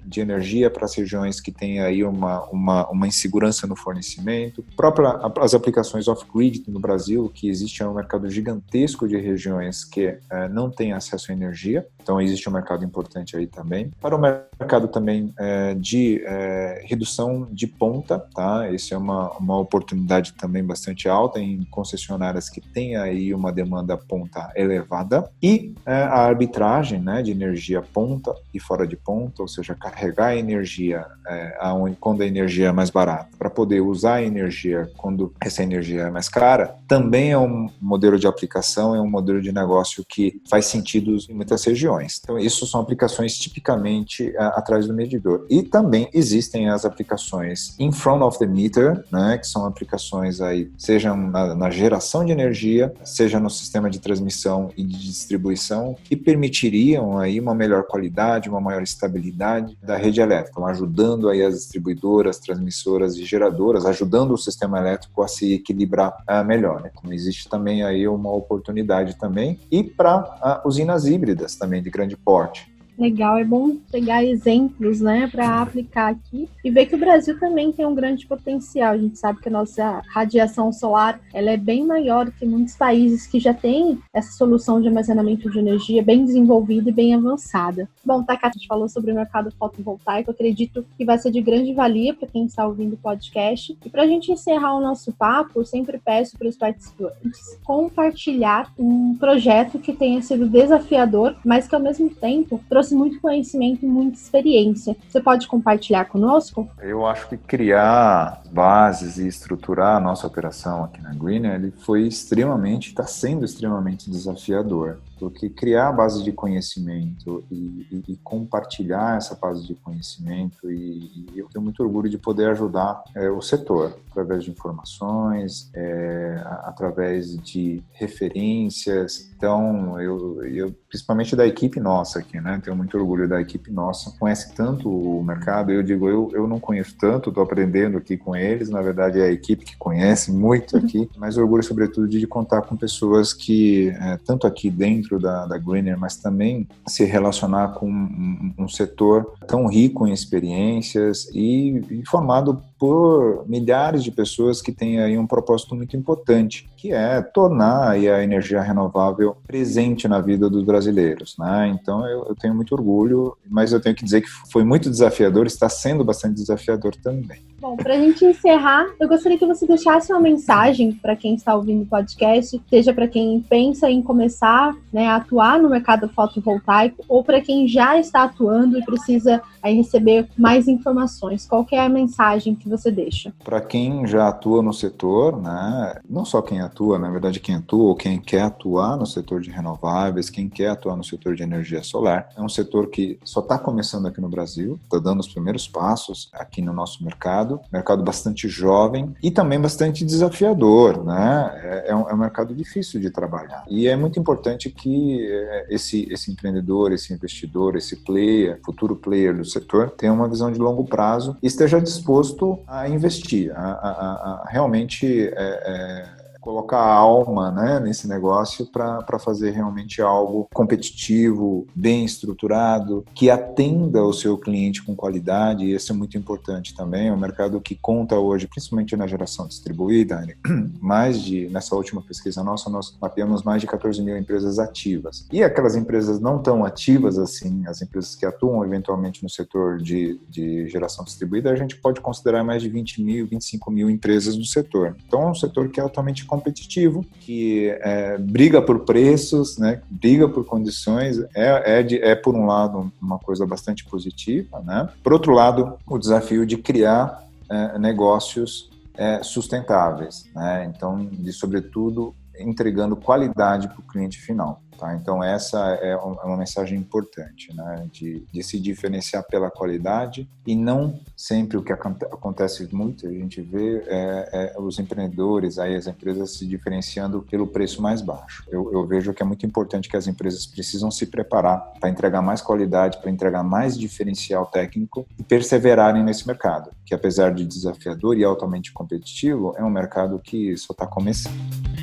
de 0.06 0.20
energia 0.20 0.70
para 0.70 0.86
as 0.86 0.96
regiões 0.96 1.42
que 1.42 1.52
têm 1.52 1.82
aí 1.82 2.04
uma, 2.04 2.44
uma, 2.46 2.88
uma 2.90 3.08
insegurança 3.08 3.66
no 3.66 3.76
fornecimento, 3.76 4.64
própria, 4.76 5.20
as 5.40 5.54
aplicações 5.54 6.08
off-grid 6.08 6.64
no 6.68 6.80
Brasil, 6.80 7.30
que 7.34 7.50
existe 7.50 7.84
um 7.84 7.94
mercado 7.94 8.30
gigantesco 8.30 9.08
de 9.08 9.18
regiões 9.18 9.84
que 9.84 10.18
é, 10.30 10.48
não 10.50 10.70
têm 10.70 10.94
acesso 10.94 11.32
à 11.32 11.34
energia, 11.34 11.88
então 12.02 12.22
existe 12.22 12.48
um 12.48 12.54
mercado 12.54 12.86
importante 12.86 13.36
aí 13.36 13.48
também. 13.48 13.92
Para 14.00 14.16
o 14.16 14.20
mercado 14.20 14.88
também 14.88 15.34
é, 15.38 15.74
de 15.74 16.22
é, 16.26 16.84
redução 16.86 17.48
de 17.52 17.68
ponta, 17.68 18.20
tá? 18.34 18.70
Isso 18.70 18.94
é 18.94 18.98
uma, 18.98 19.32
uma 19.38 19.58
oportunidade 19.60 20.34
também 20.34 20.64
bastante 20.64 21.10
alta 21.10 21.40
em 21.40 21.64
concessionárias 21.66 22.50
que 22.50 22.62
têm 22.62 22.96
aí 22.96 23.34
uma 23.34 23.52
demanda 23.52 23.98
ponta 23.98 24.52
elevada 24.56 25.30
e 25.42 25.74
a 25.86 26.28
arbitragem, 26.38 27.00
né, 27.00 27.22
de 27.24 27.32
energia 27.32 27.82
ponta 27.82 28.36
e 28.54 28.60
fora 28.60 28.86
de 28.86 28.96
ponta, 28.96 29.42
ou 29.42 29.48
seja, 29.48 29.74
carregar 29.74 30.28
a 30.28 30.36
energia 30.36 31.06
é, 31.28 31.58
aonde, 31.60 31.98
quando 32.00 32.22
a 32.22 32.28
energia 32.28 32.68
é 32.68 32.72
mais 32.72 32.90
barata, 32.90 33.30
para 33.38 33.50
poder 33.50 33.82
usar 33.82 34.16
a 34.16 34.24
energia 34.24 34.90
quando 34.96 35.34
essa 35.42 35.64
energia 35.64 36.04
é 36.04 36.12
mais 36.12 36.30
cara, 36.30 36.76
também 36.88 37.32
é 37.32 37.38
um 37.38 37.70
modelo 37.82 38.20
de 38.20 38.28
aplicação, 38.28 38.96
é 38.96 39.02
um 39.02 39.10
modelo 39.10 39.42
de 39.42 39.52
negócio 39.52 40.06
que 40.08 40.42
faz 40.50 40.66
sentido 40.66 41.18
em 41.30 41.34
muitas 41.34 41.64
regiões. 41.64 42.20
Então, 42.24 42.38
isso 42.38 42.68
são 42.68 42.82
aplicações 42.82 43.38
tipicamente 43.38 44.36
a, 44.38 44.48
atrás 44.60 44.88
do 44.88 44.94
medidor. 44.94 45.46
E 45.50 45.64
também 45.64 46.10
existem 46.14 46.70
as 46.70 46.86
aplicações 46.86 47.76
in 47.80 47.92
front 47.92 48.22
of 48.22 48.38
the 48.38 48.46
meter, 48.46 49.04
né, 49.12 49.38
que 49.38 49.48
são 49.48 49.66
aplicações 49.66 50.40
aí, 50.42 50.70
sejam 50.78 51.18
na, 51.18 51.56
na 51.56 51.70
geração 51.70 52.24
de 52.24 52.32
energia, 52.32 52.94
seja 53.04 53.40
no 53.40 53.50
sistema 53.50 53.90
de 53.90 54.00
transmissão 54.00 54.70
e 54.78 54.84
de 54.84 54.98
distribuição, 54.98 55.96
que 56.04 56.16
permitiriam 56.28 57.18
aí 57.18 57.40
uma 57.40 57.56
melhor 57.56 57.84
qualidade, 57.84 58.50
uma 58.50 58.60
maior 58.60 58.84
estabilidade 58.84 59.78
da 59.82 59.96
rede 59.96 60.20
elétrica, 60.20 60.62
ajudando 60.66 61.30
aí 61.30 61.42
as 61.42 61.54
distribuidoras, 61.54 62.38
transmissoras 62.38 63.16
e 63.16 63.24
geradoras, 63.24 63.86
ajudando 63.86 64.32
o 64.32 64.38
sistema 64.38 64.78
elétrico 64.78 65.24
a 65.24 65.28
se 65.30 65.54
equilibrar 65.54 66.18
uh, 66.30 66.44
melhor. 66.44 66.82
Né? 66.82 66.92
Então 66.94 67.14
existe 67.14 67.48
também 67.48 67.82
aí 67.82 68.06
uma 68.10 68.30
oportunidade 68.30 69.18
também 69.18 69.58
e 69.72 69.82
para 69.82 70.62
uh, 70.66 70.68
usinas 70.68 71.06
híbridas 71.06 71.56
também 71.56 71.82
de 71.82 71.90
grande 71.90 72.18
porte. 72.18 72.76
Legal, 72.98 73.38
é 73.38 73.44
bom 73.44 73.76
pegar 73.92 74.24
exemplos, 74.24 75.00
né, 75.02 75.28
para 75.28 75.62
aplicar 75.62 76.12
aqui 76.12 76.50
e 76.66 76.72
ver 76.72 76.88
que 76.88 76.96
o 76.96 77.00
Brasil 77.00 77.40
também 77.40 77.72
tem 77.72 77.86
um 77.86 77.94
grande 77.94 78.26
potencial. 78.26 78.94
A 78.94 78.98
gente 78.98 79.20
sabe 79.20 79.40
que 79.40 79.50
a 79.50 79.52
nossa 79.52 80.02
radiação 80.08 80.74
solar 80.74 81.20
ela 81.32 81.52
é 81.52 81.58
bem 81.58 81.86
maior 81.86 82.32
que 82.32 82.46
muitos 82.46 82.76
países 82.76 83.28
que 83.28 83.40
já 83.40 83.54
têm 83.54 84.00
essa 84.12 84.32
solução 84.32 84.82
de 84.82 84.88
armazenamento 84.88 85.50
de 85.50 85.60
energia 85.60 86.02
bem 86.02 86.26
desenvolvida 86.26 86.90
e 86.90 86.94
bem 86.94 87.14
avançada. 87.14 87.88
Bom, 88.04 88.24
Takata, 88.24 88.56
a 88.56 88.58
gente 88.58 88.68
falou 88.68 88.90
sobre 88.90 89.12
o 89.12 89.16
mercado 89.16 89.52
fotovoltaico, 89.52 90.32
acredito 90.32 90.84
que 90.98 91.06
vai 91.06 91.20
ser 91.20 91.30
de 91.30 91.42
grande 91.42 91.74
valia 91.74 92.16
para 92.16 92.28
quem 92.28 92.46
está 92.46 92.66
ouvindo 92.66 92.94
o 92.94 92.98
podcast. 92.98 93.78
E 93.86 93.90
para 93.90 94.04
a 94.04 94.08
gente 94.08 94.32
encerrar 94.32 94.76
o 94.76 94.82
nosso 94.82 95.14
papo, 95.14 95.64
sempre 95.64 96.00
peço 96.00 96.38
para 96.38 96.48
os 96.48 96.58
participantes 96.58 97.60
compartilhar 97.64 98.74
um 98.78 99.16
projeto 99.20 99.78
que 99.78 99.94
tenha 99.94 100.22
sido 100.22 100.48
desafiador, 100.48 101.36
mas 101.46 101.68
que 101.68 101.76
ao 101.76 101.82
mesmo 101.82 102.10
tempo 102.10 102.60
trouxe 102.68 102.87
trouxe 102.88 102.96
muito 102.96 103.20
conhecimento 103.20 103.86
e 103.86 103.88
muita 103.88 104.18
experiência. 104.18 104.96
Você 105.08 105.20
pode 105.22 105.48
compartilhar 105.48 106.06
conosco? 106.06 106.70
Eu 106.82 107.06
acho 107.06 107.28
que 107.28 107.38
criar 107.38 108.42
bases 108.52 109.18
e 109.18 109.28
estruturar 109.28 109.98
a 109.98 110.00
nossa 110.00 110.26
operação 110.26 110.86
aqui 110.86 111.02
na 111.02 111.14
Greener, 111.14 111.56
ele 111.56 111.72
foi 111.72 112.08
extremamente, 112.08 112.90
está 112.90 113.06
sendo 113.06 113.44
extremamente 113.44 114.10
desafiador 114.10 115.00
porque 115.20 115.50
criar 115.50 115.90
a 115.90 115.92
base 115.92 116.24
de 116.24 116.32
conhecimento 116.32 117.44
e, 117.52 117.88
e, 117.92 118.04
e 118.14 118.18
compartilhar 118.18 119.18
essa 119.18 119.36
base 119.36 119.66
de 119.66 119.76
conhecimento 119.76 120.70
e, 120.72 121.28
e, 121.34 121.40
eu 121.40 121.48
tenho 121.48 121.64
muito 121.64 121.82
orgulho 121.84 122.10
de 122.10 122.18
poder 122.18 122.50
ajudar 122.50 123.04
é, 123.16 123.30
o 123.30 123.42
setor 123.42 123.98
através 124.12 124.44
de 124.44 124.52
informações, 124.52 125.70
é, 125.76 126.42
através 126.64 127.38
de 127.38 127.84
referências. 127.94 129.30
Então, 129.36 130.00
eu, 130.02 130.44
eu, 130.44 130.76
principalmente 130.90 131.36
da 131.36 131.46
equipe 131.46 131.80
nossa 131.80 132.20
aqui, 132.20 132.42
né? 132.42 132.60
Tenho 132.64 132.76
muito 132.76 132.98
orgulho 132.98 133.28
da 133.28 133.40
equipe 133.40 133.72
nossa. 133.72 134.12
Conhece 134.18 134.56
tanto 134.56 134.90
o 134.90 135.24
mercado. 135.24 135.72
Eu 135.72 135.84
digo, 135.84 136.10
eu, 136.10 136.32
eu 136.34 136.48
não 136.48 136.60
conheço 136.60 136.96
tanto, 137.00 137.30
estou 137.30 137.44
aprendendo 137.44 137.98
aqui 137.98 138.18
com 138.18 138.36
eles. 138.36 138.70
Na 138.70 138.82
verdade, 138.82 139.20
é 139.20 139.26
a 139.26 139.32
equipe 139.32 139.64
que 139.64 139.78
conhece 139.78 140.32
muito 140.32 140.76
aqui. 140.76 141.08
Mas 141.18 141.38
orgulho, 141.38 141.62
sobretudo, 141.62 142.08
de 142.08 142.26
contar 142.26 142.64
com 142.64 142.76
pessoas 142.76 143.34
que, 143.34 143.90
é, 143.90 144.18
tanto 144.26 144.48
aqui 144.48 144.72
dentro 144.72 145.07
dentro 145.08 145.20
da, 145.20 145.46
da 145.46 145.58
Greener, 145.58 145.98
mas 145.98 146.18
também 146.18 146.68
se 146.86 147.06
relacionar 147.06 147.70
com 147.70 147.90
um, 147.90 148.54
um 148.58 148.68
setor 148.68 149.34
tão 149.48 149.66
rico 149.68 150.06
em 150.06 150.12
experiências 150.12 151.30
e, 151.34 151.82
e, 151.90 152.04
formado 152.06 152.62
por 152.78 153.48
milhares 153.48 154.04
de 154.04 154.12
pessoas 154.12 154.62
que 154.62 154.72
têm 154.72 155.00
aí 155.00 155.18
um 155.18 155.28
propósito 155.28 155.76
muito 155.76 155.96
importante, 155.98 156.70
que 156.78 156.92
é 156.92 157.22
tornar 157.22 157.92
a 157.92 158.24
energia 158.24 158.62
renovável 158.62 159.36
presente 159.46 160.08
na 160.08 160.22
vida 160.22 160.50
dos 160.50 160.64
brasileiros. 160.64 161.36
Né? 161.38 161.76
Então 161.80 162.08
eu, 162.08 162.26
eu 162.30 162.36
tenho 162.36 162.54
muito 162.54 162.74
orgulho, 162.74 163.36
mas 163.50 163.74
eu 163.74 163.82
tenho 163.82 163.96
que 163.96 164.04
dizer 164.04 164.22
que 164.22 164.30
foi 164.52 164.64
muito 164.64 164.90
desafiador, 164.90 165.48
está 165.48 165.70
sendo 165.70 166.04
bastante 166.04 166.36
desafiador 166.36 166.96
também. 166.96 167.48
Bom, 167.60 167.76
para 167.76 167.96
a 167.96 167.98
gente 167.98 168.24
encerrar, 168.24 168.86
eu 169.00 169.08
gostaria 169.08 169.38
que 169.38 169.46
você 169.46 169.66
deixasse 169.66 170.14
uma 170.14 170.22
mensagem 170.22 170.92
para 170.92 171.16
quem 171.16 171.34
está 171.34 171.56
ouvindo 171.56 171.82
o 171.82 171.88
podcast, 171.88 172.62
seja 172.70 172.94
para 172.94 173.08
quem 173.08 173.42
pensa 173.42 173.90
em 173.90 174.00
começar 174.00 174.76
né, 174.94 175.08
a 175.08 175.16
atuar 175.16 175.60
no 175.60 175.68
mercado 175.68 176.08
fotovoltaico 176.08 177.04
ou 177.10 177.24
para 177.24 177.42
quem 177.42 177.68
já 177.68 177.98
está 177.98 178.26
atuando 178.26 178.78
e 178.78 178.86
precisa 178.86 179.42
aí, 179.62 179.76
receber 179.76 180.28
mais 180.38 180.68
informações. 180.68 181.48
Qual 181.48 181.66
é 181.72 181.80
a 181.80 181.90
mensagem 181.90 182.54
que 182.54 182.67
você 182.68 182.92
deixa? 182.92 183.34
Para 183.44 183.62
quem 183.62 184.06
já 184.08 184.28
atua 184.28 184.62
no 184.62 184.74
setor, 184.74 185.42
né, 185.42 186.00
não 186.10 186.26
só 186.26 186.42
quem 186.42 186.62
atua, 186.62 187.00
na 187.00 187.10
verdade 187.10 187.40
quem 187.40 187.56
atua 187.56 187.90
ou 187.90 187.96
quem 187.96 188.20
quer 188.20 188.42
atuar 188.42 188.98
no 188.98 189.06
setor 189.06 189.42
de 189.42 189.50
renováveis, 189.50 190.30
quem 190.30 190.50
quer 190.50 190.70
atuar 190.70 190.96
no 190.96 191.04
setor 191.04 191.36
de 191.36 191.44
energia 191.44 191.84
solar, 191.84 192.30
é 192.36 192.42
um 192.42 192.50
setor 192.50 192.88
que 192.88 193.20
só 193.24 193.40
está 193.40 193.58
começando 193.58 194.08
aqui 194.08 194.22
no 194.22 194.30
Brasil, 194.30 194.80
está 194.84 195.00
dando 195.00 195.20
os 195.20 195.28
primeiros 195.28 195.68
passos 195.68 196.30
aqui 196.34 196.62
no 196.62 196.74
nosso 196.74 197.04
mercado 197.04 197.18
mercado, 197.18 197.60
mercado 197.72 198.04
bastante 198.04 198.48
jovem 198.48 199.14
e 199.22 199.32
também 199.32 199.60
bastante 199.60 200.06
desafiador, 200.06 201.04
né? 201.04 201.52
É, 201.64 201.92
é, 201.92 201.96
um, 201.96 202.10
é 202.10 202.14
um 202.14 202.18
mercado 202.18 202.54
difícil 202.54 203.00
de 203.00 203.10
trabalhar. 203.10 203.66
E 203.70 203.88
é 203.88 203.96
muito 203.96 204.20
importante 204.20 204.70
que 204.70 205.26
é, 205.26 205.68
esse, 205.70 206.08
esse 206.12 206.32
empreendedor, 206.32 206.92
esse 206.92 207.14
investidor, 207.14 207.76
esse 207.76 207.96
player, 207.98 208.60
futuro 208.64 208.96
player 208.96 209.36
do 209.36 209.46
setor, 209.46 209.92
tenha 209.92 210.14
uma 210.14 210.28
visão 210.28 210.52
de 210.52 210.60
longo 210.60 210.86
prazo 210.86 211.36
e 211.42 211.48
esteja 211.48 211.82
disposto 211.82 212.57
a 212.66 212.88
investir, 212.88 213.52
a, 213.56 213.72
a, 213.72 213.92
a 213.92 214.50
realmente 214.50 215.28
é, 215.28 215.34
é 215.36 216.17
colocar 216.48 216.82
alma 216.82 217.52
né, 217.52 217.78
nesse 217.82 218.08
negócio 218.08 218.66
para 218.72 219.20
fazer 219.20 219.52
realmente 219.52 220.02
algo 220.02 220.48
competitivo, 220.54 221.68
bem 221.76 222.06
estruturado, 222.06 223.04
que 223.14 223.30
atenda 223.30 224.02
o 224.02 224.14
seu 224.14 224.38
cliente 224.38 224.82
com 224.82 224.96
qualidade, 224.96 225.66
e 225.66 225.74
isso 225.74 225.92
é 225.92 225.96
muito 225.96 226.18
importante 226.18 226.74
também. 226.74 227.10
É 227.10 227.14
um 227.14 227.18
mercado 227.18 227.60
que 227.60 227.76
conta 227.76 228.16
hoje, 228.16 228.48
principalmente 228.48 228.96
na 228.96 229.06
geração 229.06 229.46
distribuída, 229.46 230.26
mais 230.80 231.22
de, 231.22 231.50
nessa 231.50 231.76
última 231.76 232.02
pesquisa 232.02 232.42
nossa, 232.42 232.70
nós 232.70 232.98
mapeamos 233.02 233.44
mais 233.44 233.60
de 233.60 233.68
14 233.68 234.02
mil 234.02 234.18
empresas 234.18 234.58
ativas. 234.58 235.28
E 235.30 235.44
aquelas 235.44 235.76
empresas 235.76 236.18
não 236.22 236.42
tão 236.42 236.64
ativas 236.64 237.18
assim, 237.18 237.68
as 237.68 237.82
empresas 237.82 238.16
que 238.16 238.26
atuam 238.26 238.64
eventualmente 238.64 239.22
no 239.22 239.30
setor 239.30 239.80
de, 239.80 240.18
de 240.30 240.70
geração 240.70 241.04
distribuída, 241.04 241.52
a 241.52 241.58
gente 241.58 241.76
pode 241.76 242.00
considerar 242.00 242.42
mais 242.42 242.62
de 242.62 242.70
20 242.70 243.02
mil, 243.02 243.28
25 243.28 243.70
mil 243.70 243.90
empresas 243.90 244.38
no 244.38 244.46
setor. 244.46 244.96
Então 245.06 245.24
é 245.24 245.32
um 245.32 245.36
setor 245.36 245.68
que 245.68 245.82
é 245.82 245.84
altamente 245.84 246.26
competitivo, 246.38 247.04
que 247.20 247.70
é, 247.82 248.18
briga 248.18 248.62
por 248.62 248.80
preços, 248.86 249.58
né, 249.58 249.82
briga 249.90 250.30
por 250.30 250.46
condições, 250.46 251.20
é, 251.36 251.80
é, 251.80 251.84
de, 251.84 251.98
é, 251.98 252.16
por 252.16 252.36
um 252.36 252.46
lado 252.46 252.92
uma 253.02 253.18
coisa 253.18 253.46
bastante 253.46 253.84
positiva, 253.86 254.60
né? 254.62 254.88
Por 255.04 255.14
outro 255.14 255.34
lado, 255.34 255.78
o 255.88 255.98
desafio 255.98 256.46
de 256.46 256.58
criar 256.58 257.24
é, 257.50 257.80
negócios 257.80 258.70
é, 258.96 259.22
sustentáveis, 259.24 260.26
né? 260.36 260.72
Então, 260.74 261.06
de 261.06 261.34
sobretudo 261.34 262.16
entregando 262.40 262.96
qualidade 262.96 263.68
para 263.68 263.80
o 263.80 263.84
cliente 263.84 264.20
final. 264.20 264.62
Tá? 264.78 264.96
Então, 264.96 265.24
essa 265.24 265.78
é, 265.82 265.90
é 265.90 265.96
uma 265.98 266.38
mensagem 266.38 266.78
importante, 266.78 267.54
né? 267.56 267.88
de, 267.92 268.24
de, 268.32 268.44
se 268.44 268.60
diferenciar 268.60 269.24
pela 269.24 269.50
qualidade 269.50 270.30
e 270.46 270.56
não 270.56 271.00
sempre 271.16 271.58
o 271.58 271.64
que 271.64 271.74
acontece 271.74 272.68
muito, 272.74 273.08
a 273.08 273.12
gente 273.12 273.42
vê 273.42 273.84
é, 273.88 274.54
é 274.56 274.60
os 274.60 274.78
empreendedores, 274.78 275.58
aí 275.58 275.76
as 275.76 275.88
empresas 275.88 276.38
se 276.38 276.46
diferenciando 276.46 277.22
pelo 277.24 277.48
preço 277.48 277.82
mais 277.82 278.02
baixo. 278.02 278.44
Eu, 278.50 278.72
eu 278.72 278.86
vejo 278.86 279.14
que 279.14 279.24
é 279.24 279.26
muito 279.26 279.46
importante 279.46 279.90
que 279.90 279.98
as 279.98 280.08
empresas 280.08 280.46
precisam 280.46 280.92
se 280.92 281.08
preparar 281.08 281.74
para 281.80 281.90
entregar 281.90 282.22
mais 282.22 282.42
qualidade, 282.42 283.00
para 283.00 283.10
entregar 283.10 283.44
mais 283.44 283.78
diferencial 283.78 284.46
técnico 284.46 285.08
e 285.18 285.24
perseverarem 285.24 286.04
nesse 286.04 286.28
mercado, 286.28 286.72
que 286.86 286.94
apesar 286.94 287.34
de 287.34 287.46
desafiador 287.46 288.18
e 288.18 288.24
altamente 288.24 288.72
competitivo, 288.72 289.54
é 289.58 289.64
um 289.64 289.70
mercado 289.70 290.20
que 290.20 290.56
só 290.56 290.72
está 290.72 290.86
começando. 290.86 291.77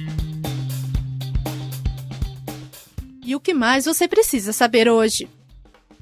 E 3.35 3.37
o 3.37 3.41
que 3.41 3.53
mais 3.53 3.85
você 3.85 4.07
precisa 4.07 4.53
saber 4.53 4.89
hoje? 4.89 5.29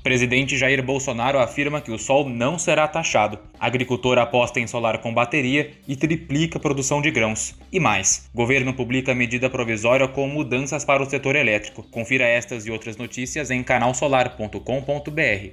Presidente 0.02 0.54
Jair 0.54 0.84
Bolsonaro 0.84 1.38
afirma 1.38 1.80
que 1.80 1.90
o 1.90 1.98
sol 1.98 2.28
não 2.28 2.58
será 2.58 2.86
taxado. 2.86 3.38
Agricultor 3.58 4.18
aposta 4.18 4.60
em 4.60 4.66
solar 4.66 4.98
com 4.98 5.14
bateria 5.14 5.70
e 5.88 5.96
triplica 5.96 6.58
a 6.58 6.60
produção 6.60 7.00
de 7.00 7.10
grãos. 7.10 7.54
E 7.72 7.80
mais, 7.80 8.28
governo 8.34 8.74
publica 8.74 9.14
medida 9.14 9.48
provisória 9.48 10.06
com 10.06 10.28
mudanças 10.28 10.84
para 10.84 11.02
o 11.02 11.08
setor 11.08 11.34
elétrico. 11.34 11.82
Confira 11.84 12.26
estas 12.26 12.66
e 12.66 12.70
outras 12.70 12.98
notícias 12.98 13.50
em 13.50 13.62
canalsolar.com.br. 13.62 15.52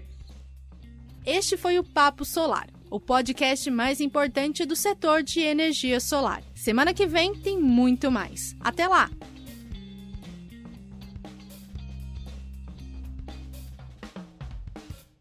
Este 1.26 1.56
foi 1.56 1.80
o 1.80 1.84
Papo 1.86 2.26
Solar, 2.26 2.68
o 2.92 3.00
podcast 3.00 3.72
mais 3.72 4.02
importante 4.02 4.66
do 4.66 4.76
setor 4.76 5.24
de 5.24 5.40
energia 5.40 6.02
solar. 6.02 6.44
Semana 6.54 6.94
que 6.94 7.08
vem 7.08 7.34
tem 7.36 7.58
muito 7.58 8.12
mais. 8.12 8.54
Até 8.60 8.86
lá! 8.86 9.10